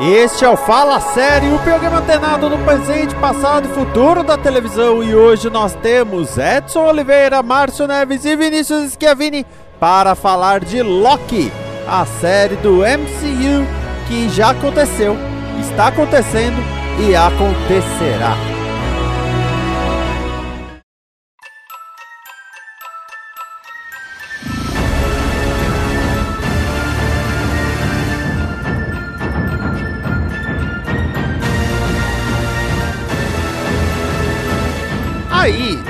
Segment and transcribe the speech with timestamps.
[0.00, 5.02] Este é o Fala Série, o programa antenado no presente, passado e futuro da televisão.
[5.02, 9.46] E hoje nós temos Edson Oliveira, Márcio Neves e Vinícius Schiavini
[9.78, 11.52] para falar de Loki,
[11.86, 13.66] a série do MCU
[14.08, 15.16] que já aconteceu,
[15.60, 16.56] está acontecendo
[16.98, 18.61] e acontecerá.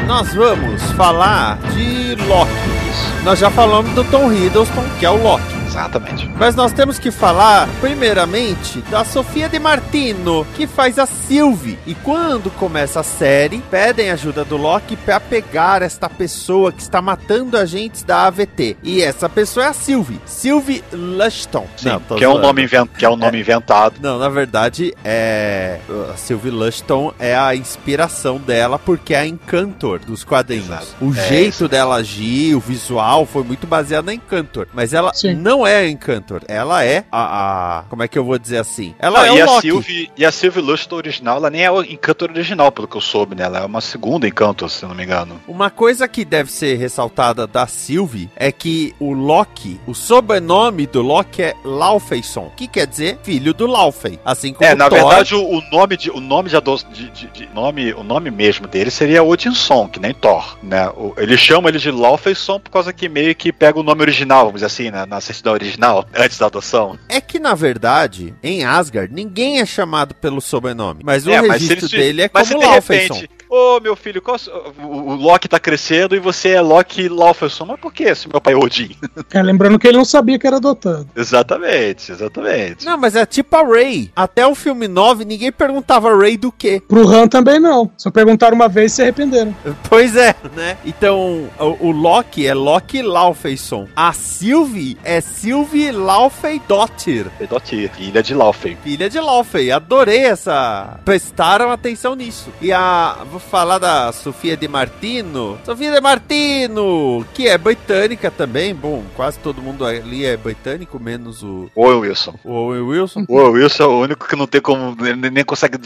[0.07, 3.23] Nós vamos falar de Loki.
[3.25, 5.52] Nós já falamos do Tom Hiddleston, que é o Loki.
[5.73, 6.29] Exatamente.
[6.39, 11.79] Mas nós temos que falar, primeiramente, da Sofia de Martino, que faz a Sylvie.
[11.87, 17.01] E quando começa a série, pedem ajuda do Loki para pegar esta pessoa que está
[17.01, 18.77] matando agentes da AVT.
[18.83, 20.21] E essa pessoa é a Sylvie.
[20.27, 21.67] Sylvie Lushton.
[21.77, 22.89] Sim, Não, que, é um nome invent...
[22.99, 23.41] que é um nome é.
[23.41, 23.95] inventado.
[24.01, 25.79] Não, na verdade, é.
[26.13, 30.67] A Sylvie Lushton é a inspiração dela, porque é a Encantor dos quadrinhos.
[30.67, 30.87] Exato.
[31.01, 31.69] O é jeito isso.
[31.69, 34.67] dela agir, o visual, foi muito baseado na Encantor.
[34.75, 35.35] Mas ela Sim.
[35.35, 36.43] não é a Encantor.
[36.49, 38.95] Ela é a, a, Como é que eu vou dizer assim?
[38.99, 41.83] Ela é e o a Sylvie, E a Sylvie Lustre original, ela nem é o
[41.83, 43.45] Encantor original, pelo que eu soube, né?
[43.45, 45.41] Ela é uma segunda Encantor, se não me engano.
[45.47, 51.03] Uma coisa que deve ser ressaltada da Sylvie é que o Loki, o sobrenome do
[51.03, 54.19] Loki é Laufeyson, que quer dizer filho do Laufey.
[54.25, 54.99] Assim como É, na Thor...
[54.99, 56.57] verdade, o, nome de o nome de,
[56.93, 60.89] de, de, de, nome, o nome mesmo dele seria Odinson, que nem Thor, né?
[60.97, 64.47] O, eles chamam ele de Laufeyson por causa que meio que pega o nome original,
[64.47, 65.07] vamos dizer assim, né?
[65.07, 66.99] na certidão original, antes da adoção?
[67.09, 71.03] É que, na verdade, em Asgard, ninguém é chamado pelo sobrenome.
[71.05, 73.23] Mas o é, registro mas dele é mas como Laufeyson.
[73.55, 74.39] Ô, oh, meu filho, qual,
[74.83, 77.67] o, o, Loki tá crescendo e você é Loki Laufeyson.
[77.67, 78.97] Mas por que se meu pai é Odin?
[79.31, 81.07] É, lembrando que ele não sabia que era adotado.
[81.15, 82.87] Exatamente, exatamente.
[82.87, 84.11] Não, mas é tipo a Ray.
[84.17, 86.83] Até o filme 9, ninguém perguntava Ray do quê.
[86.89, 87.91] Pro Han também não.
[87.99, 89.55] Só perguntaram uma vez e se arrependeram.
[89.89, 90.79] Pois é, né?
[90.87, 93.87] Então, o, o Loki é Loki Laufeyson.
[93.95, 97.27] A Sylvie é Sylvie Laufey Dottir.
[97.49, 98.79] Dottir, filha de Laufey.
[98.83, 99.71] Filha de Laufey.
[99.71, 100.99] Adorei essa.
[101.05, 102.51] Prestaram atenção nisso.
[102.61, 103.19] E a.
[103.31, 105.59] Vou falar da Sofia de Martino.
[105.65, 108.75] Sofia de Martino, que é britânica também.
[108.75, 111.71] Bom, quase todo mundo ali é britânico, menos o.
[111.75, 112.35] Owen Wilson.
[112.45, 113.25] O Owen Wilson.
[113.29, 114.97] O Owen Wilson é o único que não tem como.
[114.97, 115.79] Nem consegue.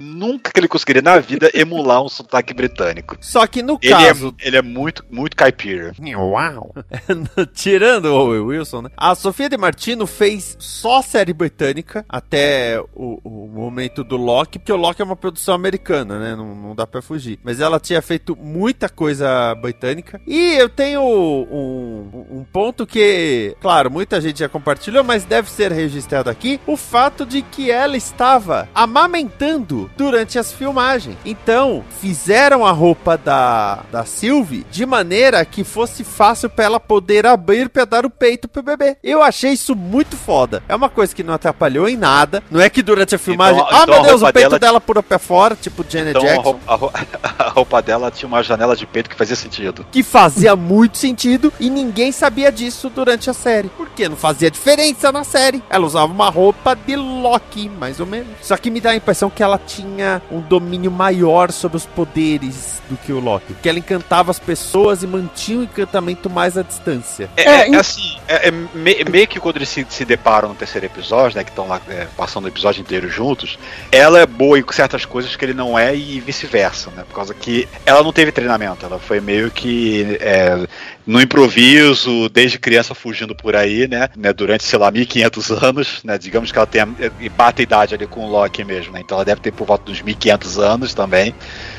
[0.00, 3.16] Nunca que ele conseguiria na vida emular um sotaque britânico.
[3.20, 4.34] Só que no ele é caso.
[4.40, 5.92] É, ele é muito, muito caipira.
[6.16, 6.74] Uau!
[7.54, 8.90] Tirando o Owen Wilson, né?
[8.96, 14.72] A Sofia de Martino fez só série britânica até o, o momento do Loki, porque
[14.72, 16.36] o Loki é uma produção americana, né?
[16.36, 17.38] Não, não dá pra fugir.
[17.42, 20.20] Mas ela tinha feito muita coisa britânica.
[20.26, 25.72] E eu tenho um, um ponto que, claro, muita gente já compartilhou, mas deve ser
[25.72, 31.16] registrado aqui: o fato de que ela estava amamentando durante as filmagens.
[31.24, 37.26] Então, fizeram a roupa da, da Sylvie de maneira que fosse fácil para ela poder
[37.26, 38.96] abrir para dar o peito pro bebê.
[39.02, 40.62] Eu achei isso muito foda.
[40.68, 42.42] É uma coisa que não atrapalhou em nada.
[42.50, 44.80] Não é que durante a filmagem, então, ah então meu Deus, o peito dela, dela
[44.80, 46.60] pura pé fora, tipo Janet então, Jackson.
[46.66, 49.84] A roupa, a roupa dela tinha uma janela de peito que fazia sentido.
[49.90, 53.68] Que fazia muito sentido e ninguém sabia disso durante a série.
[53.76, 55.62] Porque não fazia diferença na série.
[55.68, 58.28] Ela usava uma roupa de Loki, mais ou menos.
[58.40, 62.82] Só que me dá a impressão que ela tinha um domínio maior sobre os poderes
[62.88, 63.54] do que o Loki.
[63.62, 67.28] Que ela encantava as pessoas e mantinha o encantamento mais à distância.
[67.36, 70.54] É, é, é assim, é, é me, meio que quando eles se, se deparam no
[70.54, 73.58] terceiro episódio, né, que estão lá é, passando o episódio inteiro juntos,
[73.90, 77.04] ela é boa em certas coisas que ele não é e vice-versa, né?
[77.08, 80.66] Por causa que ela não teve treinamento, ela foi meio que é,
[81.06, 84.08] no improviso, desde criança fugindo por aí, né?
[84.16, 86.18] né durante, sei lá, 1500 anos, né?
[86.18, 86.82] Digamos que ela tem
[87.20, 89.00] e bate a idade ali com o Loki mesmo, né?
[89.00, 91.34] Então ela deve ter por volta dos 1500 anos também.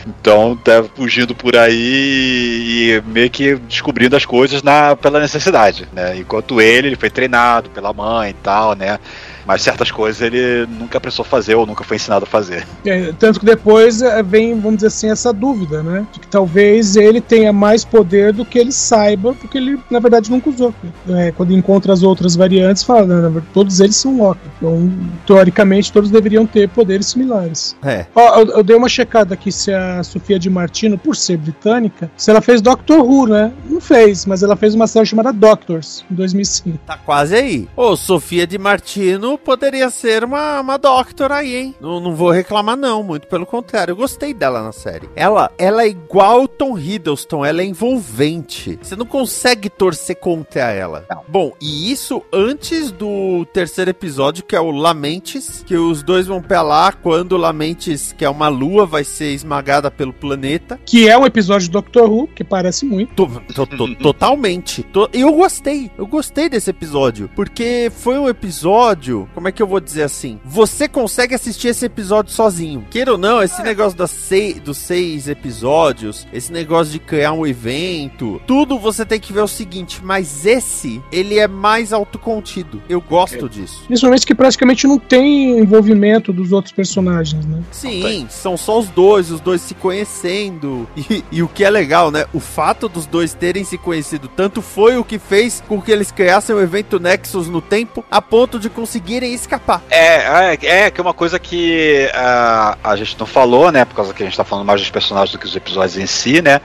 [0.05, 6.17] Então tá fugindo por aí e meio que descobrindo as coisas na, pela necessidade, né?
[6.17, 8.99] Enquanto ele, ele foi treinado pela mãe e tal, né?
[9.45, 12.65] Mas certas coisas ele nunca precisou fazer ou nunca foi ensinado a fazer.
[12.85, 16.05] É, tanto que depois é, vem, vamos dizer assim, essa dúvida, né?
[16.11, 20.31] De que talvez ele tenha mais poder do que ele saiba, porque ele, na verdade,
[20.31, 20.73] nunca usou.
[21.09, 24.39] É, quando encontra as outras variantes, fala, verdade, todos eles são Loki.
[24.57, 24.91] Então,
[25.25, 27.75] teoricamente, todos deveriam ter poderes similares.
[27.83, 28.05] É.
[28.15, 32.09] Ó, eu, eu dei uma checada aqui se a Sofia de Martino, por ser britânica,
[32.17, 33.51] se ela fez Doctor Who, né?
[33.69, 36.79] Não fez, mas ela fez uma série chamada Doctors, em 2005.
[36.85, 37.67] Tá quase aí.
[37.75, 41.75] Ô, Sofia de Martino poderia ser uma, uma Doctor aí, hein?
[41.79, 43.03] Não, não vou reclamar, não.
[43.03, 43.91] Muito pelo contrário.
[43.91, 45.09] Eu gostei dela na série.
[45.15, 47.45] Ela, ela é igual Tom Hiddleston.
[47.45, 48.79] Ela é envolvente.
[48.81, 51.05] Você não consegue torcer contra ela.
[51.27, 56.41] Bom, e isso antes do terceiro episódio, que é o Lamentes, que os dois vão
[56.41, 60.79] pra lá quando o Lamentes, que é uma lua, vai ser esmagada pelo planeta.
[60.85, 63.13] Que é um episódio de Doctor Who, que parece muito.
[63.15, 64.83] To- to- to- totalmente.
[64.83, 65.91] To- eu gostei.
[65.97, 67.29] Eu gostei desse episódio.
[67.35, 69.24] Porque foi um episódio.
[69.33, 70.39] Como é que eu vou dizer assim?
[70.45, 72.85] Você consegue assistir esse episódio sozinho.
[72.89, 77.45] Queira ou não, esse negócio das sei- dos seis episódios, esse negócio de criar um
[77.45, 79.99] evento, tudo você tem que ver o seguinte.
[80.03, 82.81] Mas esse, ele é mais autocontido.
[82.89, 83.83] Eu gosto disso.
[83.87, 87.61] Principalmente que praticamente não tem envolvimento dos outros personagens, né?
[87.71, 90.87] Sim, são só os dois, os dois se conhecendo.
[90.95, 92.25] E, e o que é legal, né?
[92.33, 96.11] O fato dos dois terem se conhecido tanto foi o que fez com que eles
[96.11, 98.69] criassem o evento Nexus no tempo a ponto de
[99.15, 99.81] conseguirem escapar.
[99.89, 103.85] É, é, é que é uma coisa que ah, a gente não falou, né?
[103.85, 106.05] Por causa que a gente tá falando mais dos personagens do que os episódios em
[106.05, 106.61] si, né?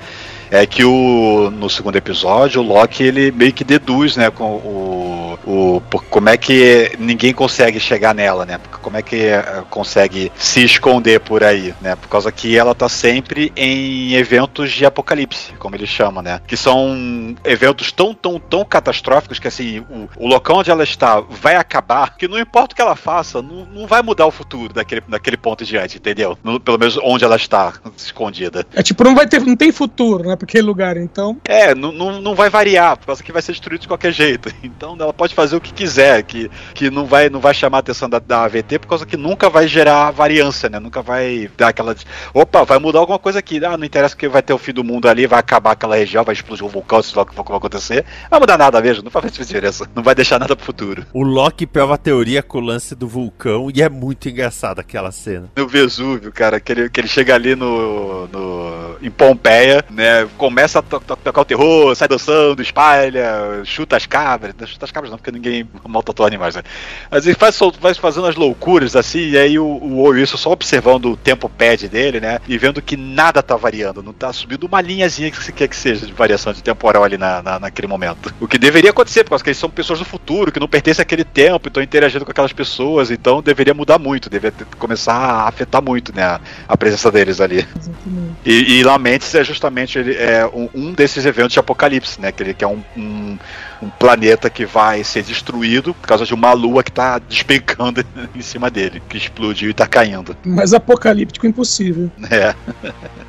[0.50, 5.38] É que o, no segundo episódio, o Loki ele meio que deduz, né, com o,
[5.47, 8.58] o como é que ninguém consegue chegar nela, né?
[8.82, 11.94] Como é que eh, consegue se esconder por aí, né?
[11.94, 16.41] Por causa que ela tá sempre em eventos de apocalipse, como ele chama, né?
[16.47, 21.20] Que são eventos tão, tão, tão catastróficos que assim, o, o local onde ela está
[21.20, 24.73] vai acabar, que não importa o que ela faça, não, não vai mudar o futuro
[24.75, 26.37] daquele, daquele ponto em diante, entendeu?
[26.43, 28.67] No- pelo menos onde ela está escondida.
[28.75, 30.37] É tipo, não vai ter, não tem futuro, né?
[30.41, 31.37] Pra aquele lugar, então.
[31.45, 34.51] É, não, não, não vai variar, por causa que vai ser destruído de qualquer jeito.
[34.63, 37.81] Então ela pode fazer o que quiser, que, que não, vai, não vai chamar a
[37.81, 40.79] atenção da, da AVT, por causa que nunca vai gerar variância, né?
[40.79, 41.95] Nunca vai dar aquela.
[42.33, 43.63] Opa, vai mudar alguma coisa aqui.
[43.65, 46.25] Ah, não interessa que vai ter o fim do mundo ali, vai acabar aquela região,
[46.25, 48.05] vai explodir um vulcão, se lá o que vai acontecer.
[48.23, 49.87] Não vai mudar nada mesmo, não faz diferença.
[49.95, 51.05] Não vai deixar nada pro futuro.
[51.13, 55.11] O Loki prova a teoria com o lance do vulcão e é muito engraçado aquela
[55.11, 55.51] cena.
[55.57, 60.79] no Vesúvio, cara, que ele, que ele chega ali no, no em Pompeia, né, começa
[60.79, 64.91] a to- to- tocar o terror, sai dançando, espalha, chuta as cabras, não chuta as
[64.93, 66.62] cabras não, porque ninguém maltratou animais, né,
[67.11, 71.06] mas ele faz, vai fazendo as loucuras, assim, e aí o, o Ouriço só observando
[71.12, 74.81] o tempo pad dele, né, e vendo que nada tá variando, não tá subindo uma
[74.81, 78.33] linhazinha que se quer que seja de variação de temporal ali na, na- naquele momento.
[78.41, 81.69] O que deveria acontecer, porque eles são pessoas do futuro, que não pertencem àquele tempo,
[81.69, 86.15] estão interagindo com aquelas pessoas, então deveria mudar muito, deveria ter- começar a afetar muito,
[86.15, 87.59] né, a, a presença deles ali.
[87.76, 88.31] Exatamente.
[88.44, 92.43] E, e Lamentes é justamente ele, é, um, um desses eventos de apocalipse, né, que
[92.43, 93.39] ele que é um, um,
[93.82, 98.05] um planeta que vai ser destruído por causa de uma lua que tá despencando
[98.35, 100.37] em cima dele, que explodiu e tá caindo.
[100.44, 102.11] Mas apocalíptico impossível.
[102.31, 102.55] É.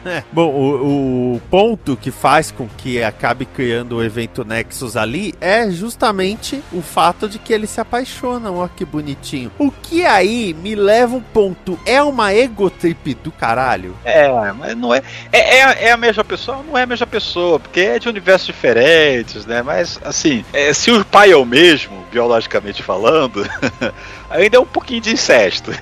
[0.05, 0.23] É.
[0.31, 5.69] Bom, o, o ponto que faz com que acabe criando o evento Nexus ali é
[5.69, 8.57] justamente o fato de que eles se apaixonam.
[8.57, 9.51] Ó, que bonitinho.
[9.59, 11.79] O que aí me leva um ponto.
[11.85, 13.95] É uma egotrip do caralho?
[14.03, 15.01] É, mas não é.
[15.31, 16.63] É, é, é a mesma pessoa?
[16.63, 19.61] Não é a mesma pessoa, porque é de universos diferentes, né?
[19.61, 23.45] Mas, assim, é, se o pai é o mesmo, biologicamente falando,
[24.31, 25.71] ainda é um pouquinho de incesto.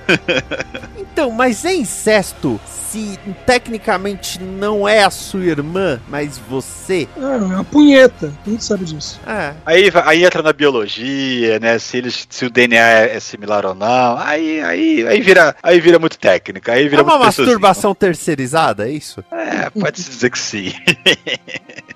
[1.12, 2.58] Então, mas é incesto
[2.90, 7.10] se tecnicamente não é a sua irmã, mas você?
[7.18, 8.32] É, é uma punheta.
[8.46, 9.20] Quem sabe disso?
[9.28, 9.54] É.
[9.66, 11.78] Aí, aí entra na biologia, né?
[11.78, 14.18] Se, eles, se o DNA é, é similar ou não.
[14.18, 16.72] Aí, aí, aí, vira, aí vira muito técnica.
[16.72, 19.22] Aí vira É uma masturbação terceirizada, é isso?
[19.30, 20.72] É, pode-se dizer que sim.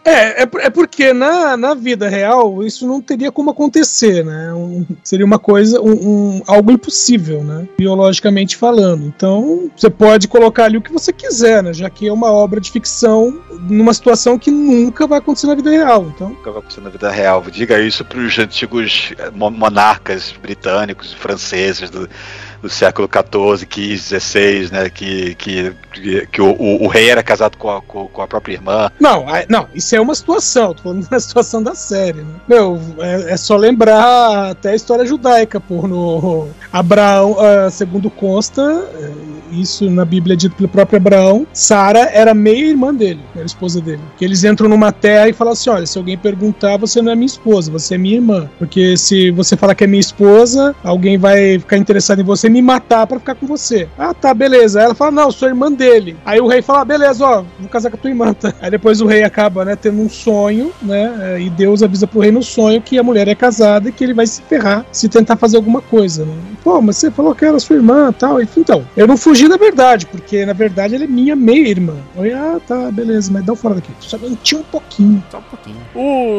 [0.06, 4.54] É, é, é porque na, na vida real isso não teria como acontecer, né?
[4.54, 7.68] Um- seria uma coisa, um, um- algo impossível, né?
[7.78, 9.06] Biologicamente falando.
[9.06, 11.74] Então, você pode colocar ali o que você quiser, né?
[11.74, 15.70] Já que é uma obra de ficção numa situação que nunca vai acontecer na vida
[15.70, 16.12] real.
[16.16, 17.44] Então, Nunca vai acontecer na vida real.
[17.52, 22.10] Diga isso para os antigos eh, mo- monarcas britânicos e franceses do,
[22.64, 24.90] do século XIV, XV, XVI, né?
[24.90, 25.74] Que, que,
[26.32, 28.90] que, o, o- o rei era casado com a, com, a própria irmã.
[29.00, 32.34] não, não, isso é uma situação, tô falando da situação da série, né?
[32.48, 38.62] Meu, é, é só lembrar até a história judaica, pô, no Abraão, ah, segundo consta,
[38.96, 39.12] é,
[39.52, 43.82] isso na Bíblia é dito pelo próprio Abraão, Sara era meia irmã dele, era esposa
[43.82, 44.00] dele.
[44.18, 47.16] Que eles entram numa terra e falam assim: olha, se alguém perguntar, você não é
[47.16, 48.50] minha esposa, você é minha irmã.
[48.58, 52.62] Porque se você falar que é minha esposa, alguém vai ficar interessado em você me
[52.62, 53.90] matar para ficar com você.
[53.98, 54.80] Ah, tá, beleza.
[54.80, 56.16] Aí ela fala: não, sou irmã dele.
[56.26, 58.34] Aí o rei fala: ah, beleza, ó, vou casar com a tua irmã.
[58.34, 58.54] Tá?
[58.62, 61.42] Aí depois o rei acaba, né, tendo um sonho, né?
[61.42, 64.14] E Deus avisa pro rei no sonho que a mulher é casada e que ele
[64.14, 66.34] vai se ferrar se tentar fazer alguma coisa, né?
[66.64, 68.42] Pô, mas você falou que era sua irmã e tal.
[68.42, 71.96] Então, eu não fugi da verdade, porque na verdade ela é minha meia-irmã.
[72.18, 73.92] Aí, ah, tá, beleza, mas dá fora daqui.
[74.00, 75.24] Só mentiu um pouquinho.
[75.32, 75.78] Só um pouquinho.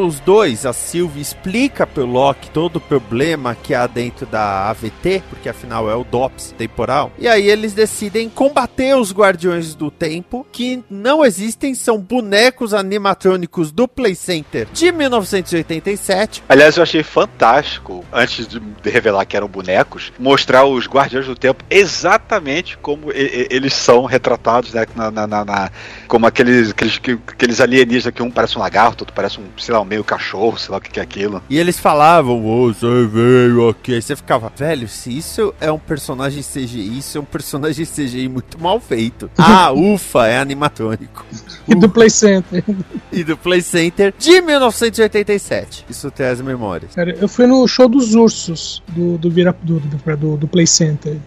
[0.05, 5.23] Os dois, a Sylvie explica pro Loki todo o problema que há dentro da AVT,
[5.29, 7.11] porque afinal é o DOPS temporal.
[7.17, 13.71] E aí eles decidem combater os Guardiões do Tempo, que não existem, são bonecos animatrônicos
[13.71, 16.43] do Play Center de 1987.
[16.47, 21.63] Aliás, eu achei fantástico, antes de revelar que eram bonecos, mostrar os Guardiões do Tempo
[21.69, 24.85] exatamente como eles são retratados, né?
[24.95, 25.71] Na, na- na- na-
[26.07, 29.81] como aqueles, aqueles, aqueles alienígenas que um parece um lagarto, outro parece um, sei lá,
[29.81, 31.41] um meio cachorro, sei lá o que que é aquilo.
[31.49, 33.93] E eles falavam, você veio aqui.
[33.95, 38.27] Aí você ficava, velho, se isso é um personagem CGI, isso é um personagem CGI
[38.27, 39.29] muito mal feito.
[39.37, 41.25] Ah, ufa, é animatrônico.
[41.67, 42.63] E do Play Center.
[43.11, 45.85] E do Play Center de 1987.
[45.89, 46.93] Isso traz memórias.
[46.95, 50.67] Cara, eu fui no show dos ursos do, do, Vira, do, do, do- do Play
[50.67, 51.17] Center.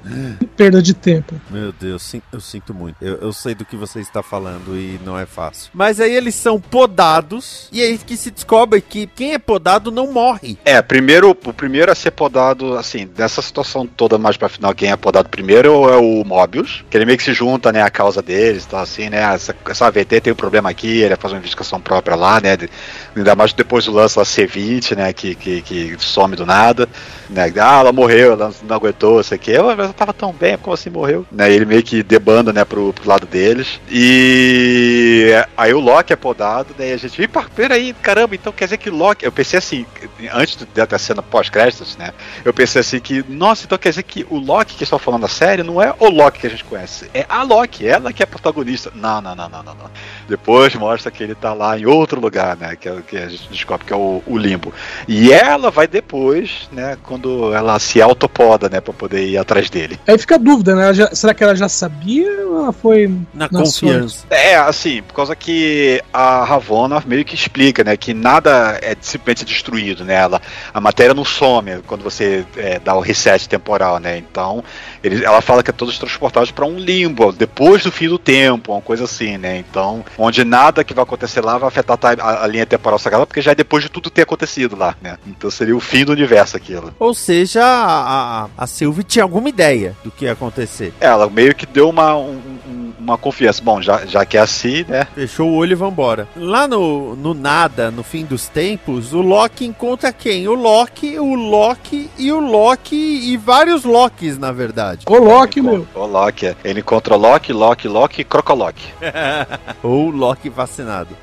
[0.57, 1.35] Perda de tempo.
[1.51, 2.97] Meu Deus, sim- eu sinto muito.
[3.01, 5.71] Eu, eu sei do que você está falando e não é fácil.
[5.75, 10.13] Mas aí eles são podados e aí que se descobre que quem é podado não
[10.13, 10.59] morre.
[10.65, 14.91] É, primeiro, o primeiro a ser podado, assim, dessa situação toda mais pra final, quem
[14.91, 18.21] é podado primeiro é o Mobius, que ele meio que se junta, né, à causa
[18.23, 21.81] deles, então assim, né, essa, essa AVT tem um problema aqui, ele faz uma investigação
[21.81, 22.69] própria lá, né, de-
[23.17, 26.89] ainda mais depois do lance lá C20, né, que, que, que some do nada,
[27.31, 30.75] né, ah, ela morreu, ela não aguentou, isso aqui, ela ela tava tão bem, como
[30.75, 31.27] assim morreu?
[31.31, 36.17] Né, ele meio que debanda, né, pro, pro lado deles, e aí o Loki é
[36.17, 39.87] podado, daí a gente, epa, peraí, caramba, então quer dizer que Loki, eu pensei assim,
[40.33, 42.13] antes da cena pós-créditos, né,
[42.45, 45.29] eu pensei assim que, nossa, então quer dizer que o Loki que estão falando da
[45.29, 48.25] série não é o Loki que a gente conhece, é a Loki, ela que é
[48.25, 48.91] a protagonista.
[48.95, 49.91] Não, não, não, não, não, não.
[50.29, 53.29] Depois mostra que ele tá lá em outro lugar, né, que, é, o que a
[53.29, 54.73] gente descobre que é o, o Limbo.
[55.07, 59.99] E ela vai depois, né, quando ela se autopoda, né, pra poder ir atrás dele.
[60.07, 60.93] Aí fica a dúvida, né?
[60.95, 63.09] Já- será que ela já sabia ou ela foi.
[63.35, 64.27] Na, Na confiança.
[64.31, 69.45] É, assim, por causa que a Ravonna meio que explica, né, que nada é simplesmente
[69.45, 70.41] destruído, né, ela,
[70.73, 74.63] a matéria não some quando você é, dá o reset temporal, né, então
[75.03, 78.73] ele- ela fala que é todos transportados para um limbo, depois do fim do tempo,
[78.73, 82.47] uma coisa assim, né, então, onde nada que vai acontecer lá vai afetar a, a-
[82.47, 85.77] linha temporal sagrada, porque já é depois de tudo ter acontecido lá, né, então seria
[85.77, 86.95] o fim do universo aquilo.
[86.99, 90.93] Ou seja, a, a, a Sylvie tinha alguma ideia do que ia acontecer.
[91.01, 94.85] Ela meio que deu uma, um- um- uma confiança, bom, já, já que é assim,
[94.89, 96.29] né, Fechou o olho e vambora.
[96.37, 100.47] Lá no, no nada, no fim dos tempos, o Loki encontra quem?
[100.47, 105.05] O Loki, o Loki e o Loki e vários Lokis, na verdade.
[105.09, 105.87] Ô, Loki, meu.
[105.95, 106.57] O Loki, é.
[106.65, 108.81] ele encontra Loki, Loki, Loki e Crocolock.
[109.83, 111.17] Ou Loki vacinado.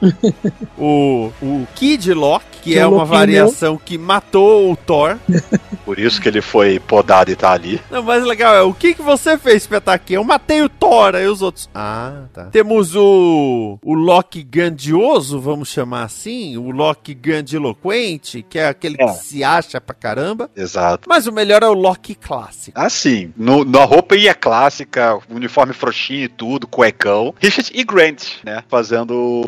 [0.78, 5.18] o, o Kid Loki, que Que é é uma variação que matou o Thor.
[5.86, 7.80] Por isso que ele foi podado e tá ali.
[7.92, 10.16] Não, mas legal é, o que, que você fez pra estar aqui?
[10.16, 11.70] Eu matei o Thor, aí os outros...
[11.76, 12.46] Ah, tá.
[12.46, 19.06] Temos o, o Loki grandioso, vamos chamar assim, o Loki grandiloquente, que é aquele É.
[19.06, 20.50] que se acha pra caramba.
[20.56, 21.08] Exato.
[21.08, 22.80] Mas o melhor é o Loki clássico.
[22.80, 27.34] Assim, no, na roupa ia clássica, uniforme frouxinho e tudo, cuecão.
[27.40, 27.84] Richard E.
[27.84, 28.64] Grant, né?
[28.68, 29.42] Fazendo o,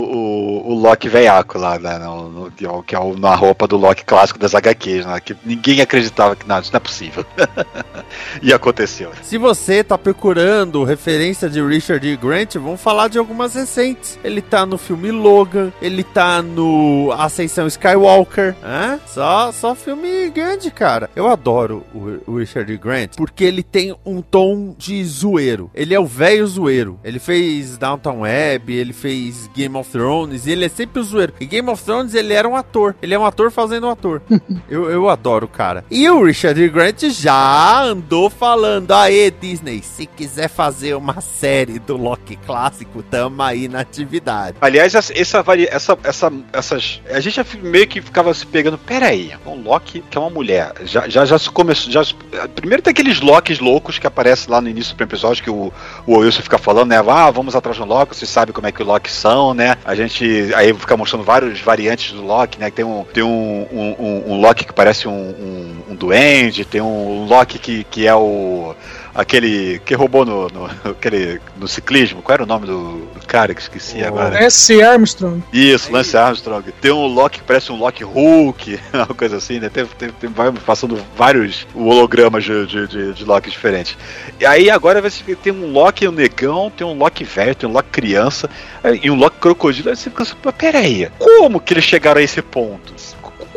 [0.67, 1.97] o, o Loki veiaco lá, né?
[1.97, 5.05] No, no- que é o- que é o- na roupa do Loki clássico das HQs,
[5.05, 5.19] né?
[5.19, 7.25] Que ninguém acreditava que não, isso não é possível.
[8.41, 9.11] e aconteceu.
[9.21, 12.07] Se você tá procurando referência de Richard.
[12.17, 14.17] Grant, vamos falar de algumas recentes.
[14.23, 18.99] Ele tá no filme Logan, ele tá no Ascensão Skywalker, hã?
[19.05, 21.09] Só, só filme grande, cara.
[21.15, 22.75] Eu adoro o, o Richard.
[22.77, 25.69] Grant porque ele tem um tom de zoeiro.
[25.73, 26.99] Ele é o velho zoeiro.
[27.03, 31.33] Ele fez Downtown Web, ele fez Game of Thrones, e ele é sempre o zoeiro.
[31.39, 32.95] E Game of Thrones ele era um ator.
[33.01, 34.21] Ele é um ator fazendo um ator.
[34.69, 35.83] eu, eu adoro o cara.
[35.89, 36.67] E o Richard.
[36.69, 43.41] Grant já andou falando: aê, Disney, se quiser fazer uma série do Loki clássico, tamo
[43.43, 44.57] aí na atividade.
[44.61, 47.01] Aliás, essa, essa, vari- essa, essa, essas.
[47.09, 48.77] A gente meio que ficava se pegando.
[48.77, 50.73] Peraí, um Loki que é uma mulher.
[50.85, 51.91] Já, já, já se começou.
[51.91, 52.01] Já,
[52.55, 55.71] primeiro tem aqueles Lokis loucos que aparecem lá no início do episódio que o,
[56.05, 56.97] o Wilson fica falando, né?
[57.07, 59.75] Ah, vamos atrás do Loki, vocês sabem como é que o Loki são, né?
[59.85, 62.69] A gente aí fica mostrando vários variantes do Loki, né?
[62.71, 66.81] Tem um, tem um, um, um, um Loki que parece um, um, um duende, tem
[66.81, 68.75] um Loki que, que é o
[69.17, 72.21] aquele que roubou no, no, aquele, no ciclismo.
[72.21, 74.07] Qual era o nome do, do cara que esqueci Oh.
[74.07, 74.37] agora?
[74.43, 74.81] S.
[74.81, 75.43] Armstrong.
[75.51, 76.71] Isso, Lance Armstrong.
[76.79, 79.69] Tem um Loki que parece um Loki Hulk, uma coisa assim, né?
[79.69, 83.97] Tem, tem, tem vai passando vários hologramas de, de, de, de Loki diferentes.
[84.39, 87.73] E aí agora que tem um Loki um negão, tem um Loki velho, tem um
[87.73, 88.49] Loki criança
[88.83, 89.89] aí- e um Loki crocodilo.
[89.89, 92.93] Aí você fica assim, "Pô, peraí, como que eles chegaram a esse ponto?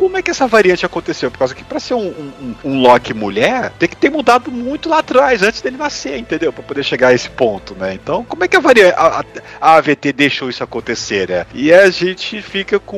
[0.01, 1.29] Como é que essa variante aconteceu?
[1.29, 4.51] Por causa que pra ser um, um, um- um Loki mulher, tem que ter mudado
[4.51, 6.51] muito lá atrás, antes dele nascer, entendeu?
[6.51, 7.93] Pra poder chegar a esse ponto, né?
[7.93, 9.19] Então, como é que a, varia a,
[9.61, 11.45] a- AVT deixou isso acontecer, né?
[11.53, 12.97] E a gente fica com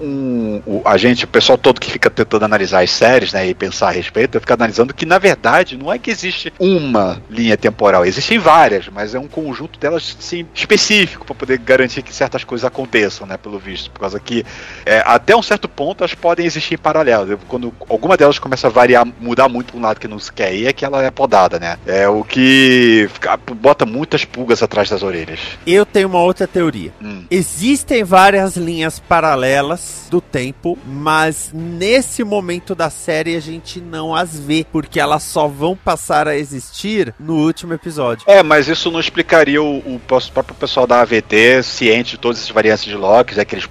[0.00, 3.52] um, o- a gente, o pessoal todo que fica tentando analisar as séries, né, e
[3.52, 8.06] pensar a respeito, fica analisando que na verdade não é que existe uma linha temporal,
[8.06, 12.64] existem várias, mas é um conjunto delas sim específico para poder garantir que certas coisas
[12.64, 14.46] aconteçam, né, pelo visto, por causa que
[14.86, 17.38] é, até um certo ponto elas podem existir em paralelo.
[17.48, 20.54] Quando alguma delas começa a variar, mudar muito para um lado que não se quer
[20.54, 21.78] ir, é que ela é podada, né?
[21.86, 25.40] É o que fica- bota muitas pulgas atrás das orelhas.
[25.66, 26.92] Eu tenho uma outra teoria.
[27.02, 27.24] Hum.
[27.30, 34.38] Existem várias linhas paralelas do tempo, mas nesse momento da série a gente não as
[34.38, 38.24] vê, porque elas só vão passar a existir no último episódio.
[38.26, 40.00] É, mas isso não explicaria o, o
[40.32, 43.68] próprio pessoal da AVT ciente de todas essas variantes de Loki, já que eles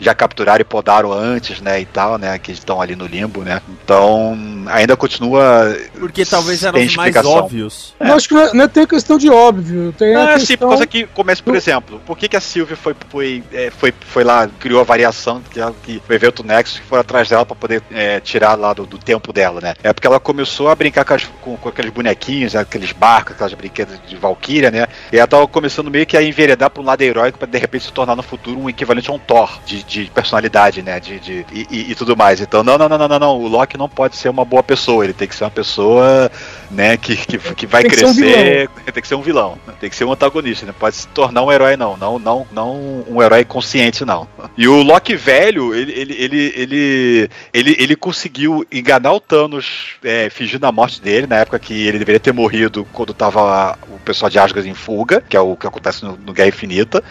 [0.00, 3.60] já capturaram e podaram antes, né, e tal, né, que estão ali no limbo, né.
[3.84, 4.36] Então,
[4.66, 7.94] ainda continua Porque talvez eram Tem os mais óbvios.
[7.98, 9.92] Eu acho que não é, não é ter questão de óbvio.
[9.96, 10.44] Tem Não, a é questão...
[10.44, 13.70] assim, por causa que começa, por exemplo, por que, que a Sylvie foi, foi, é,
[13.70, 17.28] foi, foi lá, criou a variação que, ela- que o evento Nexus que foi atrás
[17.28, 19.74] dela pra poder é, tirar lá do, do tempo dela, né?
[19.82, 23.34] É porque ela começou a brincar com, as- com- com aqueles bonequinhos, né, aqueles barcos,
[23.34, 24.86] aquelas brinquedos de Valkyria, né?
[25.12, 27.84] E ela tava começando meio que a enveredar pra um lado heróico pra de repente
[27.84, 30.98] se tornar no futuro um equivalente a um Thor de, de personalidade, né?
[31.00, 32.40] De, de, e, e- e tudo mais.
[32.40, 33.38] Então, não, não, não, não, não, não.
[33.40, 36.30] O Loki não pode ser uma boa pessoa, ele tem que ser uma pessoa,
[36.70, 38.68] né, que, que, que vai Tem que ser um crescer.
[38.92, 41.50] tem que ser um vilão, tem que ser um antagonista, não pode se tornar um
[41.50, 41.96] herói, não.
[41.96, 44.28] Não, não, não um herói consciente, não.
[44.56, 50.30] E o Loki velho, ele, ele, ele, ele, ele, ele conseguiu enganar o Thanos é,
[50.30, 54.30] fingindo a morte dele, na época que ele deveria ter morrido quando tava o pessoal
[54.30, 57.02] de Asgard em fuga, que é o que acontece no, no Guerra Infinita.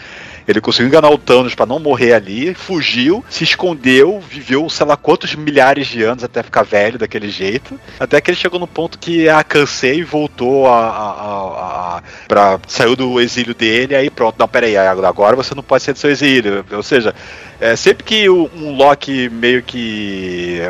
[0.50, 4.96] Ele conseguiu enganar o Thanos pra não morrer ali, fugiu, se escondeu, viveu sei lá
[4.96, 7.78] quantos milhares de anos até ficar velho daquele jeito.
[7.98, 12.02] Até que ele chegou no ponto que ah, cansei e voltou a, a, a, a
[12.26, 15.98] pra, saiu do exílio dele, aí pronto, não, peraí, agora você não pode ser do
[15.98, 16.64] seu exílio.
[16.72, 17.14] Ou seja,
[17.60, 20.60] é, sempre que um Loki meio que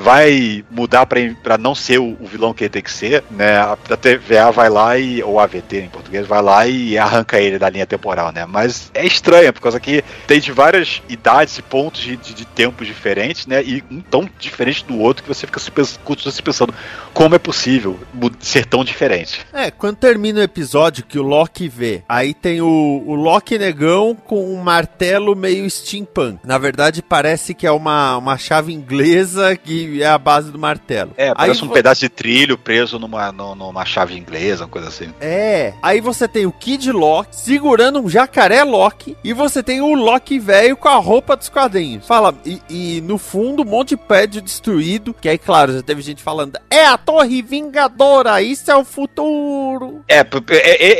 [0.00, 3.58] vai, mudar pra não ser o, o vilão que ele tem que ser, né?
[3.58, 5.22] A TVA vai lá e.
[5.22, 8.46] Ou a AVT em português, vai lá e arranca ele da linha temporal, né?
[8.46, 12.44] Mas é estranho, por causa que tem de várias idades e pontos de, de, de
[12.44, 13.62] tempos diferentes, né?
[13.62, 16.74] E um tão diferente do outro que você fica se, pens- continua se pensando
[17.12, 17.98] como é possível
[18.40, 19.40] ser tão diferente.
[19.52, 24.14] É, quando termina o episódio que o Loki vê, aí tem o, o Loki negão
[24.14, 26.38] com um martelo meio steampunk.
[26.44, 31.12] Na verdade, parece que é uma, uma chave inglesa que é a base do martelo.
[31.16, 34.68] É, Aí parece um vo- pedaço de trilho preso numa, nu- numa chave inglesa, uma
[34.70, 35.12] coisa assim.
[35.20, 39.94] É, aí você tem o Kid Loki segurando um jacaré Loki e você tem o
[39.94, 42.06] Loki velho com a roupa dos quadrinhos.
[42.06, 46.00] Fala, e, e no fundo um monte de prédio destruído, que aí, claro, já teve
[46.02, 50.02] gente falando, é a Torre Vingadora, isso é o futuro.
[50.08, 50.26] É, é,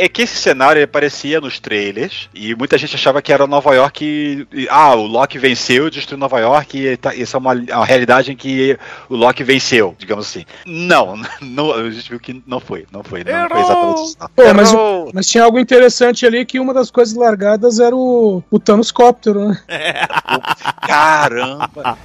[0.03, 3.47] é- é que esse cenário ele aparecia nos trailers e muita gente achava que era
[3.47, 4.05] Nova York.
[4.05, 7.85] e- e- ah, o Loki venceu, destruiu Nova York e tá, isso é uma, uma
[7.85, 10.45] realidade em que o Loki venceu, digamos assim.
[10.67, 14.17] Não, não a gente viu que não foi, não foi, não foi exatamente isso.
[14.21, 14.29] Não.
[14.29, 14.73] Pô, mas,
[15.15, 19.49] mas tinha algo interessante ali que uma das coisas largadas era o, o Thanos Cóptero,
[19.49, 19.61] né?
[20.87, 21.99] Caramba!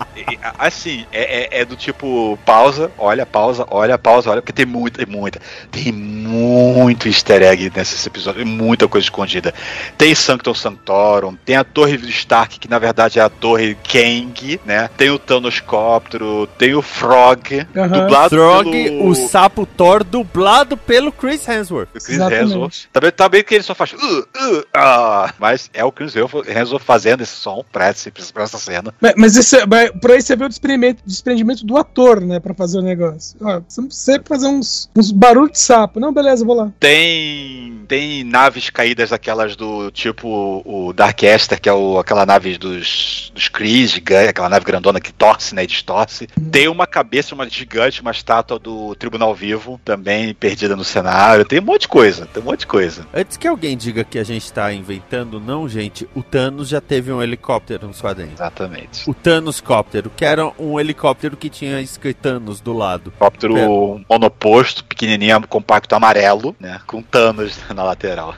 [0.58, 5.06] Assim, é, é- é do tipo, pausa, olha, pausa, olha, pausa, olha, porque tem muita,
[5.06, 5.40] tem muita,
[5.72, 9.54] tem muito easter egg nesses episódios, muita coisa escondida.
[9.98, 14.60] Tem Sanctum Sanctorum, tem a Torre do Stark, que na verdade é a Torre Kang,
[14.66, 14.90] né?
[14.98, 17.88] Tem o Thanoscóptero, tem o Frog, Aham.
[17.88, 19.08] dublado Drog, pelo...
[19.08, 21.90] o sapo Thor, dublado pelo Chris Hemsworth.
[21.90, 22.44] o Chris Exatamente.
[22.44, 22.76] Hemsworth.
[22.92, 23.94] Também, também que ele só faz.
[23.94, 28.58] "Uh, uh, ah", mas é o Chris Hemsworth fazendo esse som pra essa, pra essa
[28.58, 28.94] cena.
[29.00, 32.40] Mas, mas isso é, mas por aí você vê o desprendimento, desprendimento do ator, né,
[32.40, 33.38] pra fazer o negócio.
[33.42, 36.00] Ó, você não precisa fazer uns, uns barulhos de sapo.
[36.00, 36.72] Não, beleza, vou lá.
[36.80, 43.32] Tem tem naves caídas daquelas do tipo o Darkester, que é o, aquela nave dos,
[43.36, 46.28] dos Kree, gigante, aquela nave grandona que torce, né, e distorce.
[46.52, 51.46] Tem uma cabeça, uma gigante, uma estátua do Tribunal Vivo, também perdida no cenário.
[51.46, 53.06] Tem um monte de coisa, tem um monte de coisa.
[53.14, 57.12] Antes que alguém diga que a gente tá inventando, não gente, o Thanos já teve
[57.12, 58.34] um helicóptero nos quadrinhos.
[58.34, 59.10] Exatamente.
[59.10, 63.10] O Thanos Cóptero, que era um helicóptero que tinha escrito Thanos do lado.
[63.10, 66.80] Helicóptero monoposto, pequenininho, compacto amarelo, né?
[66.86, 68.36] Com Thanos na lateral.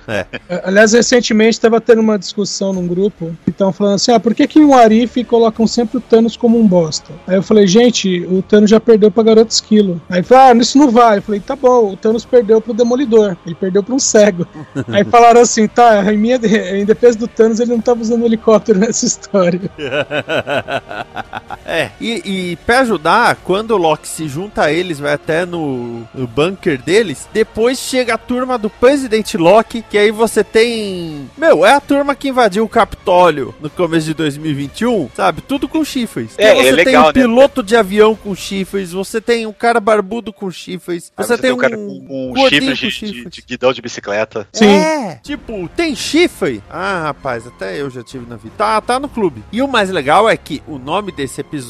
[0.63, 4.47] Aliás, recentemente estava tendo uma discussão num grupo que estão falando assim: ah, por que,
[4.47, 7.11] que em Arif colocam sempre o Thanos como um bosta?
[7.27, 10.01] Aí eu falei, gente, o Thanos já perdeu pra Garoto Esquilo.
[10.09, 11.17] Aí falaram, ah, isso não vai.
[11.17, 14.47] Eu falei, tá bom, o Thanos perdeu pro Demolidor, ele perdeu pra um cego.
[14.89, 18.79] Aí falaram assim, tá, em, minha, em defesa do Thanos, ele não tava usando helicóptero
[18.79, 19.61] nessa história.
[21.73, 26.07] É, e, e pra ajudar, quando o Loki se junta a eles, vai até no,
[26.13, 31.29] no bunker deles, depois chega a turma do Presidente Loki, que aí você tem.
[31.35, 35.41] Meu, é a turma que invadiu o Capitólio no começo de 2021, sabe?
[35.41, 36.35] Tudo com chifres.
[36.37, 37.33] É, você é legal, tem um né?
[37.35, 41.51] piloto de avião com chifres, você tem um cara barbudo com chifres, Aí você, tem
[41.51, 44.47] um cara um, com um chifre com de, de, de guidão de bicicleta.
[44.53, 44.67] Sim.
[44.67, 46.61] é, tipo, tem chifre?
[46.69, 48.53] Ah, rapaz, até eu já tive na vida.
[48.57, 49.43] Tá, tá no clube.
[49.51, 51.62] E o mais legal é que o nome desse episódio,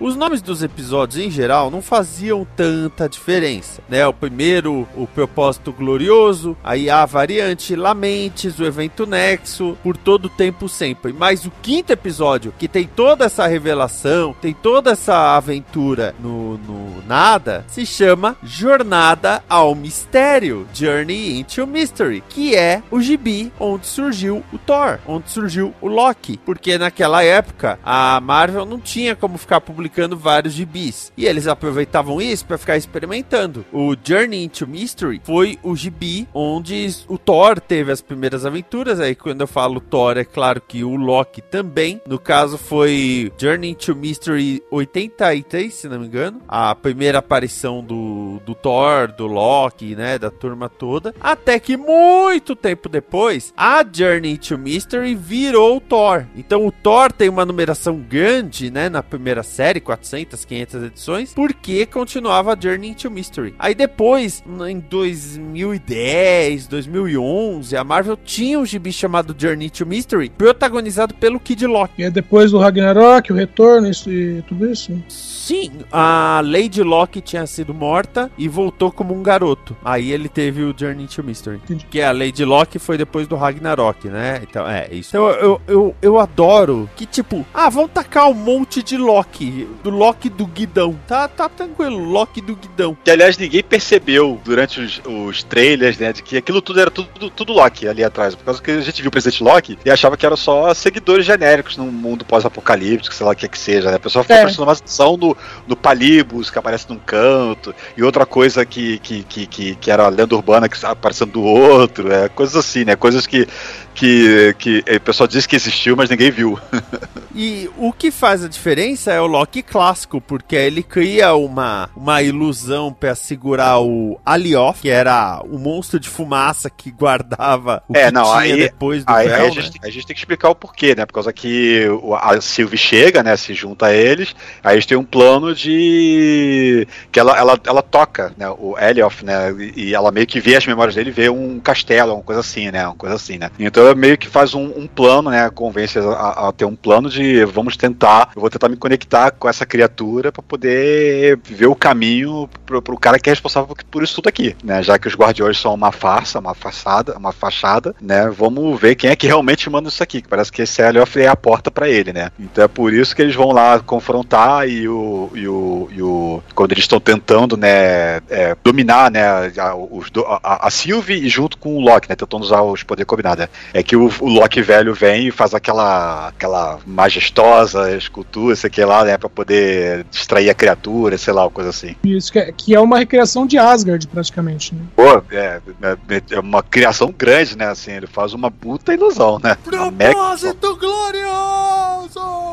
[0.00, 4.06] os nomes dos episódios em geral não faziam tanta diferença, né?
[4.06, 10.30] O primeiro, o propósito glorioso, aí a variante Lamentes, o evento Nexo, por todo o
[10.30, 11.12] tempo sempre.
[11.12, 17.02] Mas o quinto episódio, que tem toda essa revelação, tem toda essa aventura no, no
[17.06, 24.42] nada, se chama Jornada ao Mistério, Journey into Mystery, que é o gibi onde surgiu
[24.52, 29.60] o Thor, onde surgiu o Loki, porque naquela época a Marvel não tinha como ficar
[29.60, 33.64] publicando vários gibis, e eles aproveitavam isso para ficar experimentando.
[33.72, 39.14] O Journey into Mystery foi o gibi onde o Thor teve as primeiras aventuras, aí
[39.14, 43.94] quando eu falo Thor, é claro que o Loki também, no caso foi Journey into
[43.94, 50.18] Mystery 83, se não me engano, a primeira aparição do, do Thor, do Loki, né,
[50.18, 56.26] da turma toda, até que muito tempo depois, a Journey to Mystery virou o Thor.
[56.36, 61.86] Então o Thor tem uma numeração grande, né, na primeira série, 400, 500 edições, porque
[61.86, 63.54] continuava a Journey to Mystery.
[63.58, 71.14] Aí depois, em 2010, 2011, a Marvel tinha um gibi chamado Journey to Mystery, protagonizado
[71.14, 72.02] pelo Kid Loki.
[72.02, 74.92] E é depois do Ragnarok, o retorno isso, e tudo isso.
[75.08, 79.76] Sim, a Lady Locke tinha sido morta e voltou como um garoto.
[79.84, 81.56] Aí ele teve o Journey to Mystery.
[81.56, 81.86] Entendi.
[81.90, 84.40] Que a Lady Locke foi depois do Ragnarok, né?
[84.42, 85.10] Então, é isso.
[85.10, 89.68] Então, eu, eu, eu adoro que, tipo, ah, vamos tacar um monte de Loki.
[89.82, 90.98] Do Loki do Guidão.
[91.06, 92.96] Tá, tá tranquilo, Loki do Guidão.
[93.04, 97.30] Que aliás ninguém percebeu durante os, os trailers, né, de que aquilo tudo era tudo,
[97.30, 98.34] tudo Loki ali atrás.
[98.34, 101.24] Por causa que a gente viu o presidente Loki e achava que eram só seguidores
[101.26, 103.96] genéricos num mundo pós-apocalíptico, sei lá o que é que seja, né?
[103.96, 104.42] A pessoa ficou É.
[104.42, 105.36] prestando mais atenção no,
[105.66, 110.04] no Palibus, que aparece num canto, e outra coisa que, que, que, que, que era
[110.04, 112.96] a lenda urbana que estava aparecendo do outro, é, coisas assim, né?
[112.96, 113.46] Coisas que,
[113.94, 116.58] que, que o pessoal disse que existiu, mas ninguém viu.
[117.36, 122.22] E o que faz a diferença é o Loki clássico, porque ele cria uma, uma
[122.22, 128.06] ilusão pra segurar o Alioth, que era o monstro de fumaça que guardava o É,
[128.06, 129.50] que não, tinha aí- depois do Aí, véu, aí a, né?
[129.62, 131.04] gente, a gente tem que explicar o porquê, né?
[131.06, 131.88] Por causa que
[132.20, 133.36] a Sylvie chega, né?
[133.36, 136.86] Se junta a eles, aí eles têm um plano de.
[137.10, 138.48] que ela, ela, ela toca, né?
[138.48, 139.50] O Elioth, né?
[139.76, 142.70] E, e ela meio que vê as memórias dele, vê um castelo, uma coisa assim,
[142.70, 142.86] né?
[142.86, 143.50] Uma coisa assim, né?
[143.58, 145.48] Então ela meio que faz um, um plano, né?
[145.50, 149.48] Convence a, a ter um plano de vamos tentar, eu vou tentar me conectar com
[149.48, 154.16] essa criatura pra poder ver o caminho pro, pro cara que é responsável por, isso
[154.16, 154.82] tudo aqui, né?
[154.82, 158.28] Já que os guardiões são uma farsa, uma façada, uma fachada, né?
[158.28, 161.26] Vamos ver quem é que realmente manda isso aqui, que parece que esse Elioth é
[161.26, 162.30] a porta pra ele, né?
[162.38, 166.42] Então é por isso que eles vão lá confrontar e o, e o, e o
[166.54, 170.10] quando eles estão tentando, né, é, dominar, né, a, os
[170.42, 173.48] a, a Sylvie junto com o Loki, né, tentando usar os poderes combinados, né?
[173.74, 178.84] É que o, o Loki velho vem e faz aquela aquela majestosa escultura, sei que
[178.84, 181.96] lá, né, pra poder distrair a criatura, sei lá, uma coisa assim.
[182.04, 184.82] Isso, que é, que é uma recriação de Asgard, praticamente, né?
[184.94, 189.56] Pô, é, é, é uma criação grande, né, assim, ele faz uma puta ilusão, né?
[189.64, 192.44] Propósito glorioso!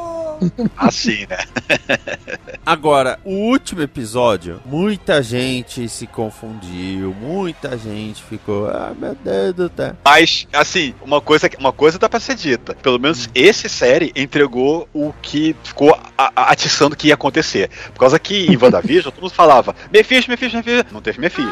[0.76, 1.38] Assim, né?
[2.66, 9.72] Agora, o último episódio, muita gente se confundiu, muita gente ficou, ah, meu Deus do
[9.76, 9.96] céu.
[10.04, 12.74] Mas, assim, uma coisa, uma coisa dá pra ser dita.
[12.76, 17.70] Pelo menos esse série entregou o que ficou a- a- atiçando que ia acontecer.
[17.94, 20.94] Por causa que em WandaVision todo mundo falava Mephisto, Mephisto, Mephisto.
[20.94, 21.52] Não teve Mephisto.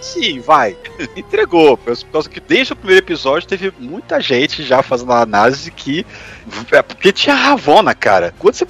[0.00, 0.76] Sim, vai.
[1.16, 1.76] Entregou.
[1.76, 6.06] Por causa que desde o primeiro episódio teve muita gente já fazendo a análise que.
[6.72, 8.34] É porque tinha Ravona, cara.
[8.38, 8.66] Quando você.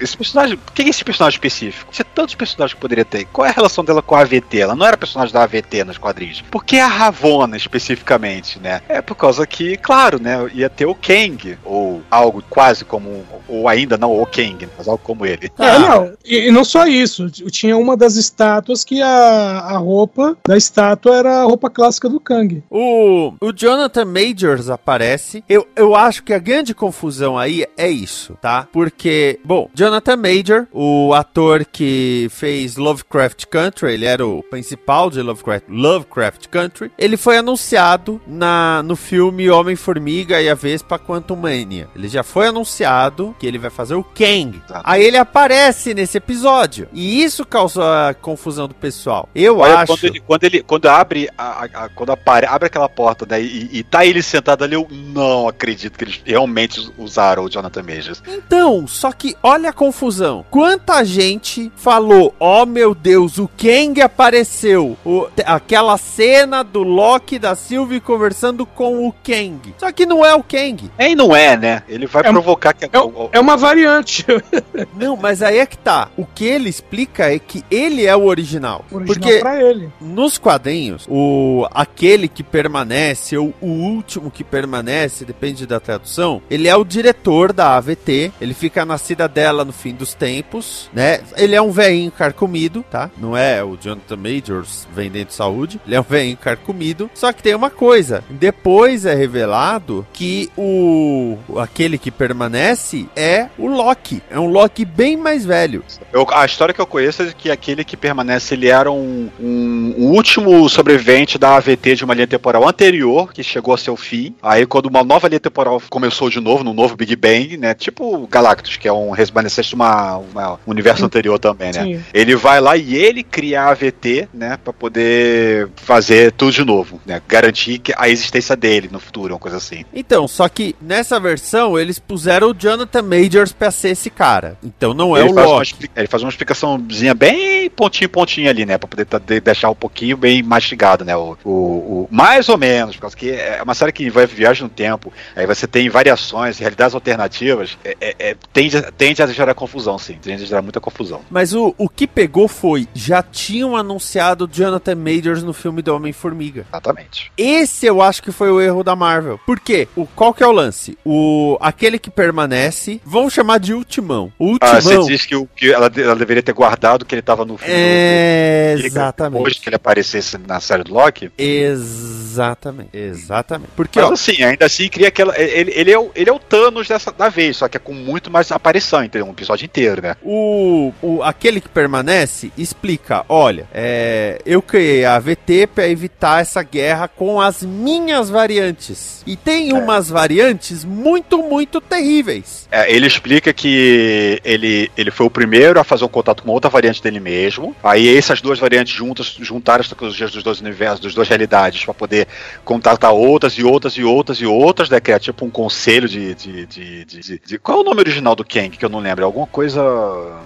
[0.00, 0.56] Esse personagem.
[0.56, 1.92] Por que esse personagem específico?
[1.92, 3.26] Tinha tantos personagens que poderia ter.
[3.26, 4.58] Qual é a relação dela com a AVT?
[4.58, 6.40] Ela não era personagem da AVT nos quadrinhos.
[6.42, 8.82] Por que a Ravona especificamente, né?
[8.88, 10.48] É por causa que, claro, né?
[10.54, 13.24] Ia ter o Kang, ou algo quase como.
[13.48, 15.50] Ou ainda não o Kang, mas algo como ele.
[15.58, 16.12] É, não.
[16.24, 17.30] E, e não só isso.
[17.30, 22.20] Tinha uma das estátuas que a, a roupa da estátua era a roupa clássica do
[22.20, 22.62] Kang.
[22.70, 25.42] O, o Jonathan Majors aparece.
[25.48, 28.68] Eu, eu acho que a grande confusão aí é isso, tá?
[28.70, 35.22] Porque, bom, Jonathan Major, o ator que fez Lovecraft Country, ele era o principal de
[35.22, 41.88] Lovecraft, Lovecraft Country, ele foi anunciado na, no filme Homem-Formiga e a Vespa Quantum Mania.
[41.96, 44.60] Ele já foi anunciado que ele vai fazer o Kang.
[44.68, 44.82] Exato.
[44.84, 46.88] Aí ele aparece nesse episódio.
[46.92, 49.30] E isso causou a confusão do pessoal.
[49.34, 49.86] Eu Olha, acho.
[49.86, 53.40] Quando ele, quando ele quando abre a, a- a- quando apare, abre aquela porta né,
[53.40, 57.82] e, e tá ele sentado ali, eu não acredito que eles realmente usaram o Jonathan
[57.82, 58.22] Majors.
[58.26, 60.44] Então, só que olha a confusão.
[60.50, 64.96] Quanta gente falou: "Oh meu Deus, o Kang apareceu".
[65.04, 69.74] O- aquela cena do Loki da Sylvie conversando com o Kang.
[69.78, 70.90] Só que não é o Kang.
[70.98, 71.82] É e não é, né?
[71.88, 74.24] Ele vai É um- provocar que É, o- é uma variante.
[74.96, 76.08] Não, mas aí é que tá.
[76.16, 78.84] O que ele explica é que ele é o original.
[78.90, 79.90] original Porque pra ele.
[80.32, 86.68] Nos quadrinhos, o aquele que permanece ou o último que permanece, depende da tradução, ele
[86.68, 91.20] é o diretor da AVT, ele fica na cidadela no fim dos tempos, né?
[91.36, 93.10] Ele é um velhinho carcomido, tá?
[93.18, 97.10] Não é o Jonathan Majors vendendo saúde, ele é um velhinho carcomido.
[97.12, 103.66] Só que tem uma coisa, depois é revelado que o aquele que permanece é o
[103.66, 105.84] Loki, é um Loki bem mais velho.
[106.10, 109.94] Eu- a história que eu conheço é que aquele que permanece, ele era um, um-
[109.98, 114.32] um último sobrevivente da AVT de uma linha temporal anterior, que chegou a seu fim.
[114.40, 117.74] Aí, quando uma nova linha temporal começou de novo, num novo Big Bang, né?
[117.74, 121.82] Tipo Galactus, que é um remanescente de uma, uma- um universo anterior também, né?
[121.82, 122.04] Sim.
[122.14, 124.56] Ele vai lá e ele cria a AVT, né?
[124.62, 127.20] Pra poder fazer tudo de novo, né?
[127.26, 129.84] Garantir que a existência dele no futuro, uma coisa assim.
[129.92, 134.56] Então, só que nessa versão eles puseram o Jonathan Majors pra ser esse cara.
[134.62, 135.62] Então não é ele, o uma, Loki.
[135.72, 138.78] expli- ele faz uma explicaçãozinha bem pontinho, pontinho ali, né?
[138.78, 141.16] Pra poder tá- de- deixar um pouquinho bem mastigado, né?
[141.16, 144.62] O, o, o- mais ou menos, por causa que é uma série que envolve viagem
[144.64, 149.26] no tempo, aí você tem variações, realidades alternativas, é, é- é- tende, a- tende a
[149.26, 150.18] gerar confusão, sim.
[150.22, 151.20] Tende a gerar muita confusão.
[151.30, 156.66] Mas o, o que pegou foi, já tinham anunciado Jonathan Majors no filme do Homem-Formiga.
[156.70, 157.32] Exatamente.
[157.36, 159.38] Esse eu acho que foi o erro da Marvel.
[159.46, 159.88] Por quê?
[159.96, 160.96] O, qual que é o lance?
[161.04, 164.32] O, aquele que permanece, vamos chamar de Ultimão.
[164.38, 167.22] O Ah, você Ultimão diz que, o, que ela, ela deveria ter guardado que ele
[167.22, 168.74] tava no filme é...
[168.76, 169.38] do- do- Exatamente.
[169.38, 171.30] Depois que ele aparecesse na série do Loki.
[171.38, 172.90] Exatamente.
[172.92, 173.70] Exatamente.
[173.76, 175.38] Porque, Mas ó, assim, ainda assim cria aquela.
[175.38, 177.94] Ele, ele, é, o, ele é o Thanos dessa da vez, só que é com
[177.94, 179.26] muito mais aparição, entendeu?
[179.26, 180.16] Um episódio inteiro, né?
[180.22, 186.62] O, o aquele que permanece explica, olha, é, eu criei a AVT para evitar essa
[186.62, 189.22] guerra com as minhas variantes.
[189.26, 192.66] E tem umas variantes muito, muito terríveis.
[192.70, 196.70] É, ele explica que ele, ele foi o primeiro a fazer um contato com outra
[196.70, 197.76] variante dele mesmo.
[197.82, 201.94] Aí essas duas variantes juntas juntaram as tecnologias dos dois universos, das duas realidades, para
[201.94, 202.26] poder
[202.64, 205.00] contatar outras e outras e outras e outras, né?
[205.00, 208.44] Criar tipo um conselho de, de, de, de- de- Qual é o nome original do
[208.44, 209.22] Kang que eu não lembro?
[209.22, 209.82] É alguma coisa.